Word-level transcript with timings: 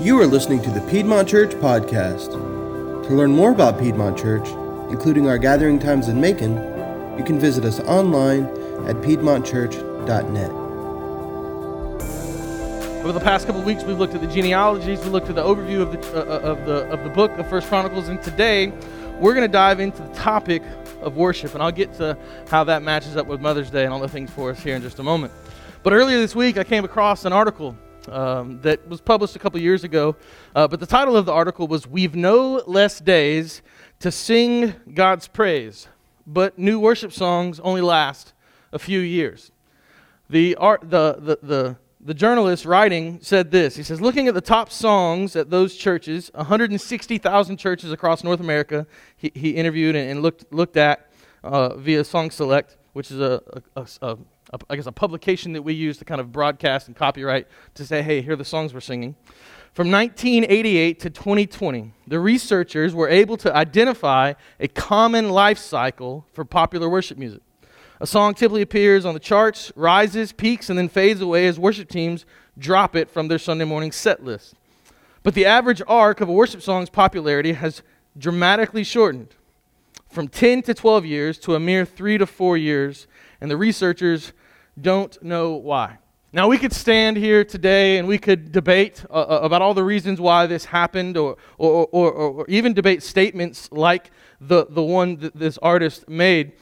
You 0.00 0.18
are 0.18 0.26
listening 0.26 0.62
to 0.62 0.70
the 0.70 0.80
Piedmont 0.90 1.28
Church 1.28 1.50
Podcast. 1.50 2.32
To 2.32 3.14
learn 3.14 3.32
more 3.32 3.52
about 3.52 3.78
Piedmont 3.78 4.16
Church, 4.16 4.48
including 4.90 5.28
our 5.28 5.36
gathering 5.36 5.78
times 5.78 6.08
in 6.08 6.18
Macon, 6.18 6.56
you 7.18 7.22
can 7.22 7.38
visit 7.38 7.66
us 7.66 7.80
online 7.80 8.44
at 8.86 8.96
piedmontchurch.net. 8.96 10.50
Over 13.02 13.12
the 13.12 13.20
past 13.20 13.46
couple 13.46 13.60
weeks, 13.60 13.84
we've 13.84 13.98
looked 13.98 14.14
at 14.14 14.22
the 14.22 14.26
genealogies, 14.26 15.00
we 15.00 15.10
looked 15.10 15.28
at 15.28 15.34
the 15.34 15.44
overview 15.44 15.82
of 15.82 15.92
the, 15.92 16.00
uh, 16.16 16.50
of 16.50 16.64
the, 16.64 16.88
of 16.88 17.04
the 17.04 17.10
book 17.10 17.32
of 17.32 17.46
First 17.50 17.68
Chronicles, 17.68 18.08
and 18.08 18.22
today 18.22 18.72
we're 19.18 19.34
going 19.34 19.46
to 19.46 19.52
dive 19.52 19.80
into 19.80 20.00
the 20.02 20.14
topic 20.14 20.62
of 21.02 21.18
worship, 21.18 21.52
and 21.52 21.62
I'll 21.62 21.70
get 21.70 21.92
to 21.96 22.16
how 22.48 22.64
that 22.64 22.82
matches 22.82 23.18
up 23.18 23.26
with 23.26 23.42
Mother's 23.42 23.68
Day 23.68 23.84
and 23.84 23.92
all 23.92 24.00
the 24.00 24.08
things 24.08 24.30
for 24.30 24.50
us 24.50 24.60
here 24.60 24.76
in 24.76 24.80
just 24.80 24.98
a 24.98 25.02
moment. 25.02 25.30
But 25.82 25.92
earlier 25.92 26.16
this 26.16 26.34
week, 26.34 26.56
I 26.56 26.64
came 26.64 26.86
across 26.86 27.26
an 27.26 27.34
article 27.34 27.76
um, 28.08 28.60
that 28.62 28.86
was 28.88 29.00
published 29.00 29.36
a 29.36 29.38
couple 29.38 29.60
years 29.60 29.84
ago. 29.84 30.16
Uh, 30.54 30.66
but 30.68 30.80
the 30.80 30.86
title 30.86 31.16
of 31.16 31.26
the 31.26 31.32
article 31.32 31.68
was 31.68 31.86
We've 31.86 32.14
No 32.14 32.62
Less 32.66 33.00
Days 33.00 33.62
to 34.00 34.10
Sing 34.10 34.74
God's 34.94 35.28
Praise, 35.28 35.88
but 36.26 36.58
New 36.58 36.80
Worship 36.80 37.12
Songs 37.12 37.60
Only 37.60 37.80
Last 37.80 38.32
a 38.72 38.78
Few 38.78 39.00
Years. 39.00 39.52
The, 40.28 40.54
art, 40.56 40.88
the, 40.88 41.16
the, 41.18 41.38
the, 41.42 41.76
the 42.00 42.14
journalist 42.14 42.64
writing 42.64 43.18
said 43.20 43.50
this 43.50 43.76
He 43.76 43.82
says, 43.82 44.00
Looking 44.00 44.28
at 44.28 44.34
the 44.34 44.40
top 44.40 44.70
songs 44.70 45.36
at 45.36 45.50
those 45.50 45.76
churches, 45.76 46.30
160,000 46.34 47.56
churches 47.56 47.92
across 47.92 48.24
North 48.24 48.40
America, 48.40 48.86
he, 49.16 49.32
he 49.34 49.50
interviewed 49.50 49.96
and, 49.96 50.10
and 50.10 50.22
looked, 50.22 50.52
looked 50.52 50.76
at 50.76 51.10
uh, 51.42 51.76
via 51.76 52.02
SongSelect, 52.02 52.76
which 52.92 53.10
is 53.10 53.20
a, 53.20 53.42
a, 53.76 53.80
a 53.80 53.86
a, 54.02 54.18
I 54.68 54.76
guess, 54.76 54.86
a 54.86 54.92
publication 54.92 55.52
that 55.52 55.62
we 55.62 55.74
use 55.74 55.98
to 55.98 56.04
kind 56.04 56.20
of 56.20 56.32
broadcast 56.32 56.88
and 56.88 56.96
copyright 56.96 57.46
to 57.74 57.86
say, 57.86 58.02
hey, 58.02 58.20
here 58.20 58.32
are 58.32 58.36
the 58.36 58.44
songs 58.44 58.74
we're 58.74 58.80
singing. 58.80 59.14
From 59.72 59.90
1988 59.90 60.98
to 61.00 61.10
2020, 61.10 61.92
the 62.08 62.18
researchers 62.18 62.92
were 62.92 63.08
able 63.08 63.36
to 63.36 63.54
identify 63.54 64.34
a 64.58 64.66
common 64.66 65.30
life 65.30 65.58
cycle 65.58 66.26
for 66.32 66.44
popular 66.44 66.88
worship 66.88 67.16
music. 67.16 67.42
A 68.00 68.06
song 68.06 68.34
typically 68.34 68.62
appears 68.62 69.04
on 69.04 69.14
the 69.14 69.20
charts, 69.20 69.70
rises, 69.76 70.32
peaks, 70.32 70.70
and 70.70 70.78
then 70.78 70.88
fades 70.88 71.20
away 71.20 71.46
as 71.46 71.58
worship 71.58 71.88
teams 71.88 72.24
drop 72.58 72.96
it 72.96 73.08
from 73.08 73.28
their 73.28 73.38
Sunday 73.38 73.64
morning 73.64 73.92
set 73.92 74.24
list. 74.24 74.54
But 75.22 75.34
the 75.34 75.46
average 75.46 75.82
arc 75.86 76.20
of 76.20 76.28
a 76.28 76.32
worship 76.32 76.62
song's 76.62 76.90
popularity 76.90 77.52
has 77.52 77.82
dramatically 78.18 78.82
shortened 78.82 79.36
from 80.10 80.28
10 80.28 80.62
to 80.62 80.74
12 80.74 81.06
years 81.06 81.38
to 81.38 81.54
a 81.54 81.60
mere 81.60 81.84
3 81.84 82.18
to 82.18 82.26
4 82.26 82.56
years, 82.56 83.06
and 83.40 83.50
the 83.50 83.56
researchers 83.56 84.32
don't 84.80 85.22
know 85.22 85.52
why. 85.54 85.98
Now, 86.32 86.46
we 86.46 86.58
could 86.58 86.72
stand 86.72 87.16
here 87.16 87.44
today 87.44 87.98
and 87.98 88.06
we 88.06 88.16
could 88.16 88.52
debate 88.52 89.04
uh, 89.10 89.14
uh, 89.14 89.40
about 89.42 89.62
all 89.62 89.74
the 89.74 89.82
reasons 89.82 90.20
why 90.20 90.46
this 90.46 90.64
happened, 90.66 91.16
or, 91.16 91.36
or, 91.58 91.88
or, 91.90 92.12
or, 92.12 92.46
even 92.48 92.72
debate 92.72 93.02
statements 93.02 93.68
like 93.72 94.12
the, 94.40 94.66
the 94.70 94.82
one 94.82 95.16
that 95.16 95.34
this 95.34 95.58
artist 95.58 96.08
made. 96.08 96.52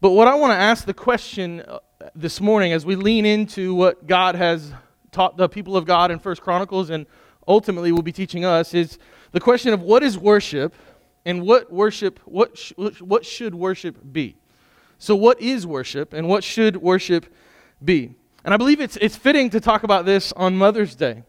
But 0.00 0.12
what 0.12 0.28
I 0.28 0.34
want 0.34 0.52
to 0.52 0.56
ask 0.56 0.86
the 0.86 0.94
question 0.94 1.60
uh, 1.60 1.80
this 2.14 2.40
morning 2.40 2.72
as 2.72 2.86
we 2.86 2.96
lean 2.96 3.26
into 3.26 3.74
what 3.74 4.06
God 4.06 4.34
has 4.34 4.72
taught 5.12 5.36
the 5.36 5.48
people 5.48 5.76
of 5.76 5.84
God 5.84 6.10
in 6.10 6.18
First 6.18 6.40
Chronicles 6.40 6.88
and 6.88 7.04
ultimately 7.46 7.92
will 7.92 8.02
be 8.02 8.12
teaching 8.12 8.46
us 8.46 8.72
is 8.72 8.98
the 9.32 9.40
question 9.40 9.74
of 9.74 9.82
what 9.82 10.02
is 10.02 10.16
worship 10.16 10.74
and 11.28 11.42
what 11.42 11.70
worship, 11.70 12.20
what, 12.24 12.56
sh- 12.56 12.72
what 13.00 13.26
should 13.26 13.54
worship 13.54 13.98
be? 14.12 14.36
So, 14.96 15.14
what 15.14 15.38
is 15.42 15.66
worship 15.66 16.14
and 16.14 16.26
what 16.26 16.42
should 16.42 16.78
worship 16.78 17.26
be. 17.84 18.14
And 18.46 18.54
I 18.54 18.56
believe 18.56 18.80
it's, 18.80 18.96
it's 18.96 19.14
fitting 19.14 19.50
to 19.50 19.60
talk 19.60 19.82
about 19.82 20.06
this 20.06 20.32
on 20.32 20.56
Mother's 20.56 20.94
Day. 20.94 21.24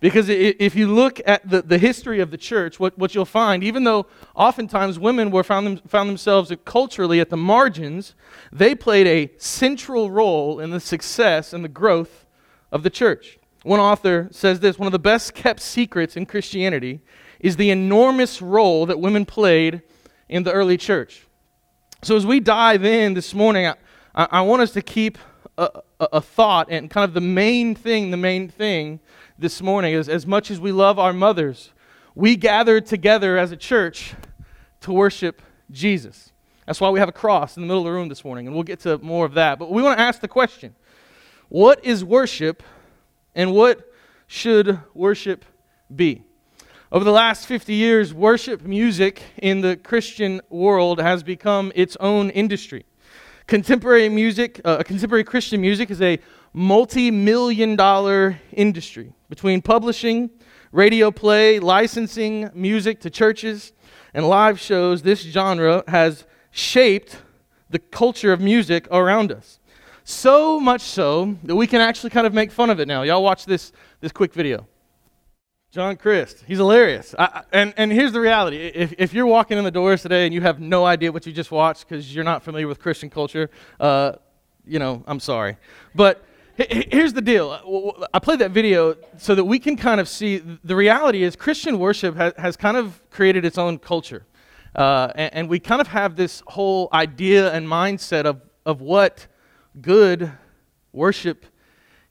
Because 0.00 0.28
if 0.28 0.76
you 0.76 0.86
look 0.86 1.20
at 1.26 1.48
the, 1.48 1.62
the 1.62 1.78
history 1.78 2.20
of 2.20 2.30
the 2.30 2.36
church, 2.36 2.78
what, 2.78 2.96
what 2.98 3.14
you'll 3.14 3.24
find, 3.24 3.64
even 3.64 3.84
though 3.84 4.06
oftentimes 4.36 4.98
women 4.98 5.30
were 5.30 5.42
found, 5.42 5.66
them, 5.66 5.76
found 5.88 6.10
themselves 6.10 6.52
culturally 6.66 7.18
at 7.18 7.30
the 7.30 7.36
margins, 7.36 8.14
they 8.52 8.74
played 8.74 9.06
a 9.06 9.32
central 9.38 10.10
role 10.10 10.60
in 10.60 10.70
the 10.70 10.78
success 10.78 11.54
and 11.54 11.64
the 11.64 11.68
growth 11.68 12.26
of 12.70 12.82
the 12.82 12.90
church. 12.90 13.38
One 13.62 13.80
author 13.80 14.28
says 14.30 14.60
this 14.60 14.78
one 14.78 14.86
of 14.86 14.92
the 14.92 15.00
best 15.00 15.34
kept 15.34 15.60
secrets 15.60 16.16
in 16.16 16.26
Christianity 16.26 17.00
is 17.40 17.56
the 17.56 17.70
enormous 17.70 18.42
role 18.42 18.86
that 18.86 19.00
women 19.00 19.24
played 19.24 19.82
in 20.28 20.42
the 20.42 20.52
early 20.52 20.76
church. 20.76 21.26
So 22.02 22.16
as 22.16 22.26
we 22.26 22.40
dive 22.40 22.84
in 22.84 23.14
this 23.14 23.34
morning, 23.34 23.66
I, 23.66 24.28
I 24.30 24.40
want 24.42 24.62
us 24.62 24.72
to 24.72 24.82
keep 24.82 25.18
a, 25.56 25.82
a, 26.00 26.20
thought 26.20 26.68
and 26.70 26.88
kind 26.88 27.04
of 27.04 27.14
the 27.14 27.20
main 27.20 27.74
thing, 27.74 28.10
the 28.10 28.16
main 28.16 28.48
thing 28.48 29.00
this 29.38 29.60
morning 29.60 29.94
is 29.94 30.08
as 30.08 30.26
much 30.26 30.50
as 30.50 30.60
we 30.60 30.70
love 30.70 30.98
our 30.98 31.12
mothers, 31.12 31.72
we 32.14 32.36
gather 32.36 32.80
together 32.80 33.36
as 33.36 33.50
a 33.50 33.56
church 33.56 34.14
to 34.82 34.92
worship 34.92 35.42
Jesus. 35.70 36.32
That's 36.66 36.80
why 36.80 36.90
we 36.90 37.00
have 37.00 37.08
a 37.08 37.12
cross 37.12 37.56
in 37.56 37.62
the 37.62 37.66
middle 37.66 37.80
of 37.80 37.86
the 37.86 37.92
room 37.92 38.08
this 38.08 38.24
morning, 38.24 38.46
and 38.46 38.54
we'll 38.54 38.62
get 38.62 38.80
to 38.80 38.98
more 38.98 39.24
of 39.24 39.34
that. 39.34 39.58
But 39.58 39.70
we 39.70 39.82
want 39.82 39.98
to 39.98 40.02
ask 40.02 40.20
the 40.20 40.28
question 40.28 40.74
what 41.48 41.84
is 41.84 42.04
worship, 42.04 42.62
and 43.34 43.52
what 43.52 43.90
should 44.26 44.80
worship 44.94 45.44
be? 45.94 46.22
Over 46.90 47.04
the 47.04 47.12
last 47.12 47.44
50 47.44 47.74
years, 47.74 48.14
worship 48.14 48.62
music 48.62 49.20
in 49.36 49.60
the 49.60 49.76
Christian 49.76 50.40
world 50.48 50.98
has 50.98 51.22
become 51.22 51.70
its 51.74 51.98
own 52.00 52.30
industry. 52.30 52.86
Contemporary 53.46 54.08
music, 54.08 54.58
uh, 54.64 54.82
contemporary 54.82 55.22
Christian 55.22 55.60
music 55.60 55.90
is 55.90 56.00
a 56.00 56.18
multi 56.54 57.10
million 57.10 57.76
dollar 57.76 58.40
industry 58.54 59.12
between 59.28 59.60
publishing, 59.60 60.30
radio 60.72 61.10
play, 61.10 61.58
licensing 61.58 62.48
music 62.54 63.00
to 63.00 63.10
churches, 63.10 63.74
and 64.14 64.26
live 64.26 64.58
shows. 64.58 65.02
This 65.02 65.20
genre 65.20 65.84
has 65.88 66.24
shaped 66.50 67.18
the 67.68 67.78
culture 67.78 68.32
of 68.32 68.40
music 68.40 68.88
around 68.90 69.30
us. 69.30 69.60
So 70.04 70.58
much 70.58 70.80
so 70.80 71.36
that 71.42 71.54
we 71.54 71.66
can 71.66 71.82
actually 71.82 72.08
kind 72.08 72.26
of 72.26 72.32
make 72.32 72.50
fun 72.50 72.70
of 72.70 72.80
it 72.80 72.88
now. 72.88 73.02
Y'all 73.02 73.22
watch 73.22 73.44
this, 73.44 73.72
this 74.00 74.10
quick 74.10 74.32
video. 74.32 74.66
John 75.70 75.96
Crist. 75.96 76.44
He's 76.46 76.56
hilarious. 76.56 77.14
I, 77.18 77.42
and, 77.52 77.74
and 77.76 77.92
here's 77.92 78.12
the 78.12 78.20
reality 78.20 78.56
if, 78.56 78.94
if 78.96 79.12
you're 79.12 79.26
walking 79.26 79.58
in 79.58 79.64
the 79.64 79.70
doors 79.70 80.00
today 80.00 80.24
and 80.24 80.32
you 80.32 80.40
have 80.40 80.60
no 80.60 80.86
idea 80.86 81.12
what 81.12 81.26
you 81.26 81.32
just 81.32 81.50
watched 81.50 81.86
because 81.86 82.14
you're 82.14 82.24
not 82.24 82.42
familiar 82.42 82.66
with 82.66 82.80
Christian 82.80 83.10
culture, 83.10 83.50
uh, 83.78 84.12
you 84.66 84.78
know, 84.78 85.04
I'm 85.06 85.20
sorry. 85.20 85.58
But 85.94 86.24
here's 86.56 87.12
the 87.12 87.20
deal 87.20 88.06
I 88.14 88.18
played 88.18 88.38
that 88.38 88.52
video 88.52 88.96
so 89.18 89.34
that 89.34 89.44
we 89.44 89.58
can 89.58 89.76
kind 89.76 90.00
of 90.00 90.08
see 90.08 90.38
the 90.38 90.74
reality 90.74 91.22
is 91.22 91.36
Christian 91.36 91.78
worship 91.78 92.16
has, 92.16 92.32
has 92.38 92.56
kind 92.56 92.78
of 92.78 93.02
created 93.10 93.44
its 93.44 93.58
own 93.58 93.78
culture. 93.78 94.24
Uh, 94.74 95.12
and, 95.16 95.34
and 95.34 95.48
we 95.50 95.58
kind 95.58 95.82
of 95.82 95.88
have 95.88 96.16
this 96.16 96.42
whole 96.46 96.88
idea 96.94 97.52
and 97.52 97.66
mindset 97.66 98.24
of, 98.24 98.40
of 98.64 98.80
what 98.80 99.26
good 99.82 100.32
worship 100.92 101.44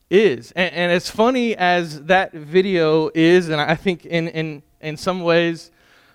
is. 0.10 0.52
And, 0.52 0.74
and, 0.74 0.92
as 0.92 1.10
funny 1.10 1.56
as 1.56 2.04
that 2.04 2.32
video 2.34 3.10
is, 3.14 3.50
and 3.50 3.60
I 3.60 3.76
think 3.76 4.06
in, 4.06 4.28
in, 4.30 4.64
in 4.82 4.98
some 4.98 5.22
ways, 5.22 5.72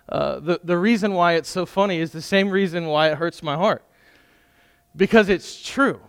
uh, 0.09 0.41
the, 0.41 0.61
the 0.65 0.77
reason 0.77 1.15
why 1.15 1.35
it's 1.35 1.49
so 1.49 1.67
funny 1.67 1.99
is 1.99 2.13
the 2.13 2.23
same 2.23 2.51
reason 2.51 2.87
why 2.87 3.11
it 3.11 3.19
hurts 3.19 3.43
my 3.43 3.57
heart. 3.57 3.85
Because 4.97 5.29
it's 5.29 5.63
true. 5.63 6.01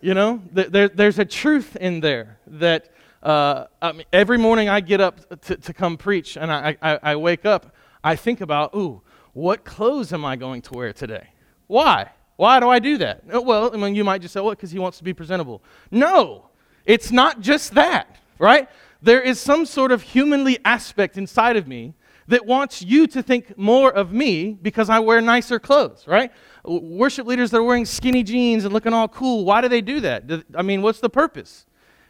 You 0.00 0.14
know, 0.14 0.42
there, 0.52 0.88
there's 0.88 1.18
a 1.18 1.24
truth 1.24 1.76
in 1.76 2.00
there 2.00 2.38
that 2.46 2.90
uh, 3.22 3.66
I 3.80 3.92
mean, 3.92 4.06
every 4.12 4.38
morning 4.38 4.68
I 4.68 4.80
get 4.80 5.00
up 5.00 5.40
to, 5.42 5.56
to 5.56 5.72
come 5.72 5.96
preach 5.96 6.36
and 6.36 6.50
I, 6.50 6.76
I, 6.82 6.98
I 7.02 7.16
wake 7.16 7.44
up, 7.44 7.74
I 8.02 8.16
think 8.16 8.40
about, 8.40 8.74
ooh, 8.74 9.00
what 9.32 9.64
clothes 9.64 10.12
am 10.12 10.24
I 10.24 10.36
going 10.36 10.60
to 10.62 10.74
wear 10.74 10.92
today? 10.92 11.28
Why? 11.68 12.10
Why 12.36 12.58
do 12.58 12.68
I 12.68 12.80
do 12.80 12.98
that? 12.98 13.22
Well, 13.44 13.72
I 13.72 13.76
mean, 13.76 13.94
you 13.94 14.02
might 14.02 14.22
just 14.22 14.34
say, 14.34 14.40
well, 14.40 14.50
because 14.50 14.72
he 14.72 14.78
wants 14.78 14.98
to 14.98 15.04
be 15.04 15.14
presentable. 15.14 15.62
No, 15.90 16.48
it's 16.84 17.12
not 17.12 17.40
just 17.40 17.74
that, 17.74 18.16
right? 18.38 18.68
There 19.00 19.20
is 19.20 19.40
some 19.40 19.66
sort 19.66 19.92
of 19.92 20.02
humanly 20.02 20.58
aspect 20.64 21.16
inside 21.16 21.56
of 21.56 21.66
me 21.66 21.94
that 22.28 22.46
wants 22.46 22.82
you 22.82 23.06
to 23.08 23.22
think 23.22 23.58
more 23.58 23.92
of 23.92 24.12
me 24.12 24.52
because 24.60 24.88
I 24.88 25.00
wear 25.00 25.20
nicer 25.20 25.58
clothes, 25.58 26.06
right? 26.06 26.32
Worship 26.64 27.26
leaders 27.26 27.50
that 27.50 27.58
are 27.58 27.62
wearing 27.62 27.84
skinny 27.84 28.22
jeans 28.22 28.64
and 28.64 28.72
looking 28.72 28.92
all 28.92 29.08
cool, 29.08 29.44
why 29.44 29.60
do 29.60 29.68
they 29.68 29.80
do 29.80 30.00
that? 30.00 30.44
I 30.54 30.62
mean, 30.62 30.82
what's 30.82 31.00
the 31.00 31.10
purpose? 31.10 31.66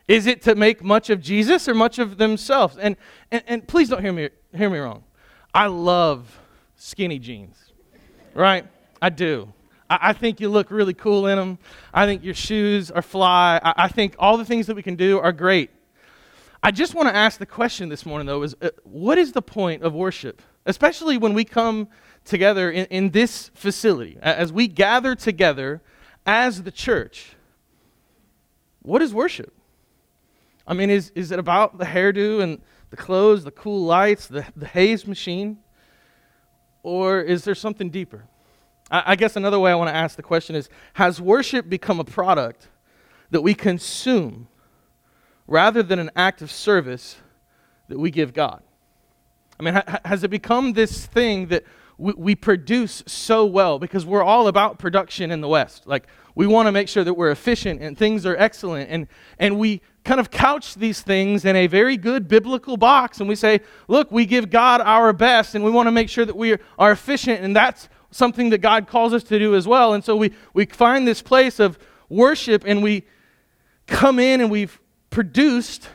Is 0.09 0.27
it 0.27 0.43
to 0.43 0.55
make 0.55 0.83
much 0.85 1.11
of 1.11 1.21
Jesus 1.21 1.69
or 1.69 1.75
much 1.75 1.99
of 1.99 2.19
themselves? 2.19 2.77
And, 2.77 2.97
and, 3.31 3.43
and 3.47 3.67
please 3.67 3.89
don't 3.89 4.03
hear 4.03 4.13
me, 4.13 4.29
hear 4.55 4.69
me 4.69 4.79
wrong. 4.79 5.05
I 5.55 5.67
love 5.67 6.41
skinny 6.77 7.19
jeans, 7.19 7.57
right? 8.35 8.67
I 9.01 9.09
do. 9.09 9.53
I, 10.01 10.13
think 10.13 10.41
you 10.41 10.49
look 10.49 10.71
really 10.71 10.95
cool 10.95 11.27
in 11.27 11.37
them. 11.37 11.59
I 11.93 12.07
think 12.07 12.25
your 12.25 12.35
shoes 12.35 12.91
are 12.91 13.03
fly. 13.03 13.61
I, 13.63 13.85
I 13.85 13.89
think 13.89 14.15
all 14.19 14.37
the 14.37 14.45
things 14.45 14.67
that 14.67 14.77
we 14.77 14.83
can 14.83 14.97
do 14.97 15.19
are 15.19 15.33
great. 15.33 15.71
I 16.63 16.71
just 16.71 16.95
want 16.95 17.09
to 17.09 17.15
ask 17.15 17.39
the 17.39 17.47
question 17.47 17.89
this 17.89 18.07
morning, 18.07 18.27
though, 18.27 18.43
is 18.43 18.55
uh, 18.63 18.71
what 18.85 19.19
is 19.19 19.33
the 19.33 19.43
point 19.43 19.83
of 19.83 19.93
worship? 19.93 20.41
Especially 20.65 21.19
when 21.19 21.35
we 21.35 21.45
come 21.45 21.89
together 22.25 22.71
in, 22.71 22.87
in 22.87 23.11
this 23.11 23.51
facility, 23.55 24.17
as 24.23 24.53
we 24.53 24.69
gather 24.69 25.15
together 25.15 25.83
as 26.25 26.63
the 26.63 26.71
church. 26.71 27.35
What 28.83 29.03
is 29.03 29.13
worship? 29.13 29.53
I 30.67 30.75
mean, 30.75 30.91
is, 30.91 31.11
is 31.15 31.33
it 31.33 31.39
about 31.39 31.79
the 31.79 31.85
hairdo 31.85 32.43
and 32.43 32.61
the 32.91 32.97
clothes, 32.97 33.43
the 33.43 33.51
cool 33.51 33.85
lights, 33.85 34.27
the, 34.27 34.47
the 34.55 34.67
haze 34.67 35.07
machine? 35.07 35.59
Or 36.83 37.21
is 37.21 37.45
there 37.45 37.55
something 37.55 37.91
deeper? 37.91 38.25
I, 38.93 39.03
I 39.07 39.17
guess 39.17 39.35
another 39.35 39.59
way 39.59 39.73
I 39.73 39.75
want 39.75 39.89
to 39.89 39.97
ask 39.97 40.15
the 40.15 40.23
question 40.23 40.55
is 40.55 40.69
Has 40.95 41.21
worship 41.21 41.69
become 41.69 41.99
a 41.99 42.05
product 42.05 42.69
that 43.31 43.41
we 43.41 43.55
consume 43.55 44.47
rather 45.49 45.83
than 45.83 45.99
an 45.99 46.11
act 46.15 46.43
of 46.43 46.53
service 46.53 47.17
that 47.89 47.99
we 47.99 48.11
give 48.11 48.33
God? 48.33 48.63
I 49.59 49.63
mean, 49.65 49.75
ha- 49.75 50.01
has 50.05 50.23
it 50.23 50.29
become 50.29 50.75
this 50.75 51.07
thing 51.07 51.47
that 51.49 51.65
we, 51.99 52.13
we 52.17 52.35
produce 52.35 53.03
so 53.07 53.47
well 53.47 53.79
because 53.79 54.05
we're 54.05 54.23
all 54.23 54.49
about 54.49 54.79
production 54.79 55.31
in 55.31 55.41
the 55.41 55.49
West? 55.49 55.87
Like, 55.87 56.07
we 56.35 56.47
want 56.47 56.67
to 56.67 56.73
make 56.73 56.89
sure 56.89 57.05
that 57.05 57.15
we're 57.15 57.31
efficient 57.31 57.83
and 57.83 57.97
things 57.97 58.25
are 58.25 58.37
excellent. 58.37 58.91
And, 58.91 59.07
and 59.39 59.59
we 59.59 59.83
kind 60.03 60.19
of 60.19 60.31
couch 60.31 60.75
these 60.75 61.03
things 61.03 61.45
in 61.45 61.55
a 61.57 61.67
very 61.67 61.97
good 61.97 62.27
biblical 62.27 62.77
box. 62.77 63.21
And 63.21 63.29
we 63.29 63.37
say, 63.37 63.61
look, 63.87 64.11
we 64.11 64.25
give 64.25 64.49
God 64.49 64.81
our 64.81 65.13
best 65.13 65.55
and 65.55 65.63
we 65.63 65.71
want 65.71 65.89
to 65.89 65.93
make 65.93 66.09
sure 66.09 66.25
that 66.25 66.37
we 66.37 66.57
are 66.79 66.91
efficient. 66.91 67.43
And 67.43 67.55
that's 67.55 67.89
something 68.13 68.51
that 68.51 68.59
God 68.59 68.87
calls 68.87 69.13
us 69.13 69.25
to 69.25 69.39
do 69.39 69.57
as 69.57 69.67
well. 69.67 69.93
And 69.95 70.05
so 70.05 70.15
we, 70.15 70.33
we 70.55 70.67
find 70.67 71.09
this 71.09 71.21
place 71.21 71.59
of 71.59 71.79
worship 72.09 72.63
and 72.65 72.83
we 72.83 73.05
come 73.87 74.21
in 74.21 74.41
and 74.41 74.51
we've 74.51 74.81
produced 75.11 75.89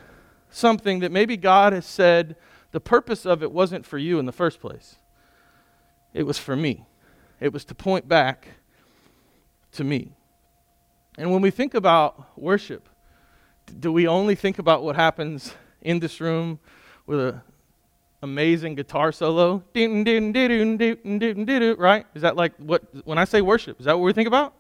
something 0.50 1.00
that 1.00 1.12
maybe 1.12 1.38
God 1.38 1.72
has 1.74 1.86
said 1.86 2.36
the 2.72 2.80
purpose 2.80 3.26
of 3.26 3.42
it 3.42 3.52
wasn't 3.52 3.86
for 3.86 3.98
you 3.98 4.20
in 4.20 4.26
the 4.26 4.32
first 4.32 4.60
place, 4.60 4.98
it 6.14 6.24
was 6.24 6.38
for 6.38 6.56
me. 6.56 6.86
It 7.40 7.54
was 7.54 7.64
to 7.66 7.76
point 7.76 8.08
back 8.08 8.48
to 9.74 9.84
me. 9.84 10.12
And 11.20 11.32
when 11.32 11.42
we 11.42 11.52
think 11.52 11.76
about 11.76 12.38
worship, 12.38 12.90
do 13.80 13.92
we 13.92 14.08
only 14.08 14.34
think 14.34 14.58
about 14.58 14.84
what 14.84 14.96
happens 14.96 15.54
in 15.82 16.00
this 16.00 16.20
room 16.20 16.60
with 17.06 17.20
an 17.20 17.42
amazing 18.22 18.76
guitar 18.76 19.12
solo? 19.12 19.64
Right? 21.78 22.06
Is 22.16 22.22
that 22.22 22.36
like 22.36 22.56
what, 22.58 22.84
when 23.06 23.18
I 23.18 23.26
say 23.26 23.42
worship, 23.42 23.80
is 23.80 23.86
that 23.86 23.98
what 23.98 24.06
we 24.06 24.14
think 24.14 24.28
about? 24.28 24.54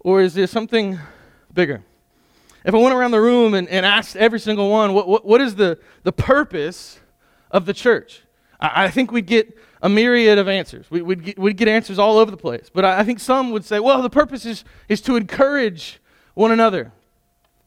Or 0.00 0.20
is 0.20 0.34
there 0.34 0.46
something 0.46 0.98
bigger? 1.52 1.82
If 2.64 2.74
I 2.74 2.78
went 2.78 2.94
around 2.94 3.12
the 3.12 3.20
room 3.20 3.54
and, 3.54 3.68
and 3.68 3.86
asked 3.86 4.16
every 4.16 4.40
single 4.40 4.70
one, 4.70 4.92
what, 4.92 5.06
what, 5.06 5.24
what 5.24 5.40
is 5.40 5.54
the, 5.54 5.78
the 6.02 6.12
purpose 6.12 6.98
of 7.50 7.64
the 7.64 7.72
church? 7.72 8.22
I, 8.60 8.84
I 8.84 8.90
think 8.90 9.12
we'd 9.12 9.26
get 9.26 9.56
a 9.82 9.88
myriad 9.88 10.38
of 10.38 10.48
answers. 10.48 10.90
We, 10.90 11.00
would 11.02 11.24
get, 11.24 11.38
we'd 11.38 11.56
get 11.56 11.68
answers 11.68 11.98
all 11.98 12.18
over 12.18 12.30
the 12.30 12.36
place. 12.36 12.68
But 12.72 12.84
I, 12.84 13.00
I 13.00 13.04
think 13.04 13.20
some 13.20 13.52
would 13.52 13.64
say, 13.64 13.78
well, 13.78 14.02
the 14.02 14.10
purpose 14.10 14.44
is, 14.44 14.64
is 14.88 15.00
to 15.02 15.16
encourage 15.16 16.00
one 16.34 16.50
another. 16.50 16.92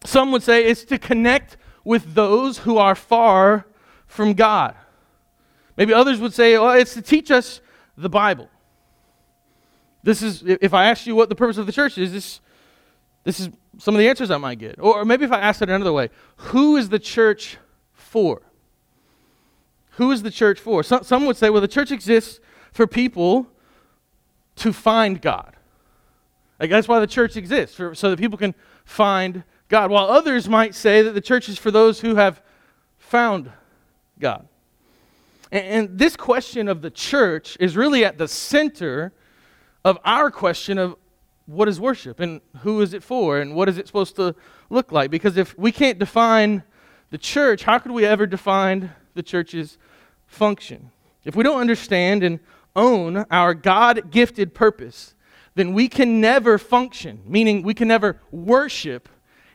Some 0.03 0.31
would 0.31 0.43
say 0.43 0.65
it's 0.65 0.83
to 0.85 0.97
connect 0.97 1.57
with 1.83 2.13
those 2.13 2.59
who 2.59 2.77
are 2.77 2.95
far 2.95 3.65
from 4.09 4.33
God. 4.33 4.75
Maybe 5.77 5.93
others 5.93 6.19
would 6.19 6.33
say, 6.33 6.57
well, 6.57 6.71
it's 6.71 6.93
to 6.95 7.01
teach 7.01 7.31
us 7.31 7.61
the 7.95 8.09
Bible. 8.09 8.49
This 10.03 10.21
is, 10.21 10.43
if 10.45 10.73
I 10.73 10.89
ask 10.89 11.07
you 11.07 11.15
what 11.15 11.29
the 11.29 11.35
purpose 11.35 11.57
of 11.57 11.65
the 11.65 11.71
church 11.71 11.97
is, 11.97 12.11
this, 12.11 12.41
this 13.23 13.39
is 13.39 13.49
some 13.77 13.95
of 13.95 13.99
the 13.99 14.09
answers 14.09 14.31
I 14.31 14.37
might 14.37 14.59
get. 14.59 14.75
Or 14.79 15.05
maybe 15.05 15.23
if 15.23 15.31
I 15.31 15.39
ask 15.39 15.61
it 15.61 15.69
another 15.69 15.93
way, 15.93 16.09
who 16.35 16.75
is 16.75 16.89
the 16.89 16.99
church 16.99 17.57
for? 17.93 18.41
Who 19.91 20.11
is 20.11 20.23
the 20.23 20.31
church 20.31 20.59
for? 20.59 20.83
Some, 20.83 21.03
some 21.03 21.25
would 21.25 21.37
say, 21.37 21.49
well, 21.49 21.61
the 21.61 21.67
church 21.67 21.91
exists 21.91 22.39
for 22.73 22.87
people 22.87 23.47
to 24.55 24.73
find 24.73 25.21
God. 25.21 25.55
Like 26.59 26.71
that's 26.71 26.87
why 26.87 26.99
the 26.99 27.07
church 27.07 27.37
exists, 27.37 27.75
for, 27.75 27.93
so 27.95 28.09
that 28.09 28.19
people 28.19 28.37
can 28.37 28.55
find 28.83 29.43
God. 29.69 29.91
While 29.91 30.05
others 30.05 30.49
might 30.49 30.73
say 30.75 31.01
that 31.03 31.13
the 31.13 31.21
church 31.21 31.47
is 31.47 31.57
for 31.57 31.71
those 31.71 32.01
who 32.01 32.15
have 32.15 32.41
found 32.97 33.51
God. 34.19 34.47
And, 35.51 35.97
this 35.97 36.15
question 36.15 36.67
of 36.67 36.81
the 36.81 36.91
church 36.91 37.57
is 37.59 37.75
really 37.75 38.05
at 38.05 38.17
the 38.17 38.27
center 38.27 39.11
of 39.83 39.97
our 40.05 40.29
question 40.29 40.77
of 40.77 40.95
what 41.47 41.67
is 41.67 41.79
worship 41.79 42.19
and 42.19 42.41
who 42.59 42.81
is 42.81 42.93
it 42.93 43.01
for 43.01 43.39
and 43.39 43.55
what 43.55 43.67
is 43.67 43.77
it 43.77 43.87
supposed 43.87 44.15
to 44.17 44.35
look 44.69 44.91
like. 44.91 45.09
Because 45.09 45.37
if 45.37 45.57
we 45.57 45.71
can't 45.71 45.97
define 45.97 46.61
the 47.09 47.17
church, 47.17 47.63
how 47.63 47.79
could 47.79 47.91
we 47.91 48.05
ever 48.05 48.27
define 48.27 48.91
the 49.15 49.23
church's 49.23 49.77
function. 50.27 50.91
If 51.25 51.35
we 51.35 51.43
don't 51.43 51.59
understand 51.59 52.23
and 52.23 52.39
own 52.75 53.25
our 53.29 53.53
God 53.53 54.11
gifted 54.11 54.53
purpose, 54.53 55.15
then 55.55 55.73
we 55.73 55.89
can 55.89 56.21
never 56.21 56.57
function, 56.57 57.21
meaning 57.25 57.63
we 57.63 57.73
can 57.73 57.87
never 57.87 58.21
worship 58.31 59.09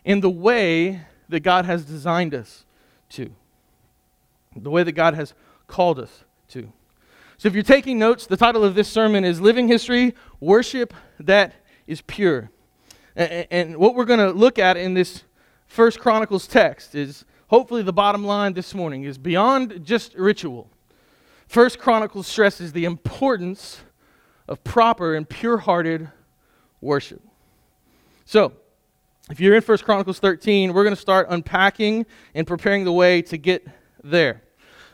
in 0.04 0.20
the 0.20 0.28
way 0.28 1.00
that 1.28 1.40
God 1.40 1.64
has 1.64 1.84
designed 1.84 2.34
us 2.34 2.66
to, 3.10 3.30
the 4.56 4.70
way 4.70 4.82
that 4.82 4.92
God 4.92 5.14
has 5.14 5.34
called 5.66 5.98
us 5.98 6.24
to. 6.48 6.72
So, 7.36 7.48
if 7.48 7.54
you're 7.54 7.62
taking 7.62 7.98
notes, 7.98 8.26
the 8.26 8.36
title 8.36 8.64
of 8.64 8.74
this 8.74 8.88
sermon 8.88 9.24
is 9.24 9.40
Living 9.40 9.66
History 9.66 10.14
Worship 10.40 10.94
That 11.18 11.54
is 11.86 12.00
Pure. 12.02 12.50
And 13.16 13.76
what 13.76 13.94
we're 13.94 14.04
going 14.04 14.20
to 14.20 14.30
look 14.30 14.58
at 14.58 14.76
in 14.76 14.94
this 14.94 15.24
First 15.66 15.98
Chronicles 15.98 16.46
text 16.46 16.94
is 16.94 17.24
hopefully 17.48 17.82
the 17.82 17.92
bottom 17.92 18.24
line 18.24 18.52
this 18.52 18.74
morning 18.74 19.04
is 19.04 19.18
beyond 19.18 19.84
just 19.84 20.14
ritual. 20.14 20.70
First 21.48 21.78
Chronicles 21.78 22.26
stresses 22.26 22.72
the 22.72 22.84
importance 22.84 23.80
of 24.46 24.62
proper 24.62 25.14
and 25.14 25.28
pure-hearted 25.28 26.10
worship. 26.80 27.22
So, 28.24 28.52
if 29.30 29.40
you're 29.40 29.56
in 29.56 29.62
First 29.62 29.84
Chronicles 29.84 30.18
13, 30.18 30.72
we're 30.72 30.84
going 30.84 30.94
to 30.94 31.00
start 31.00 31.26
unpacking 31.30 32.06
and 32.34 32.46
preparing 32.46 32.84
the 32.84 32.92
way 32.92 33.22
to 33.22 33.36
get 33.36 33.66
there. 34.02 34.43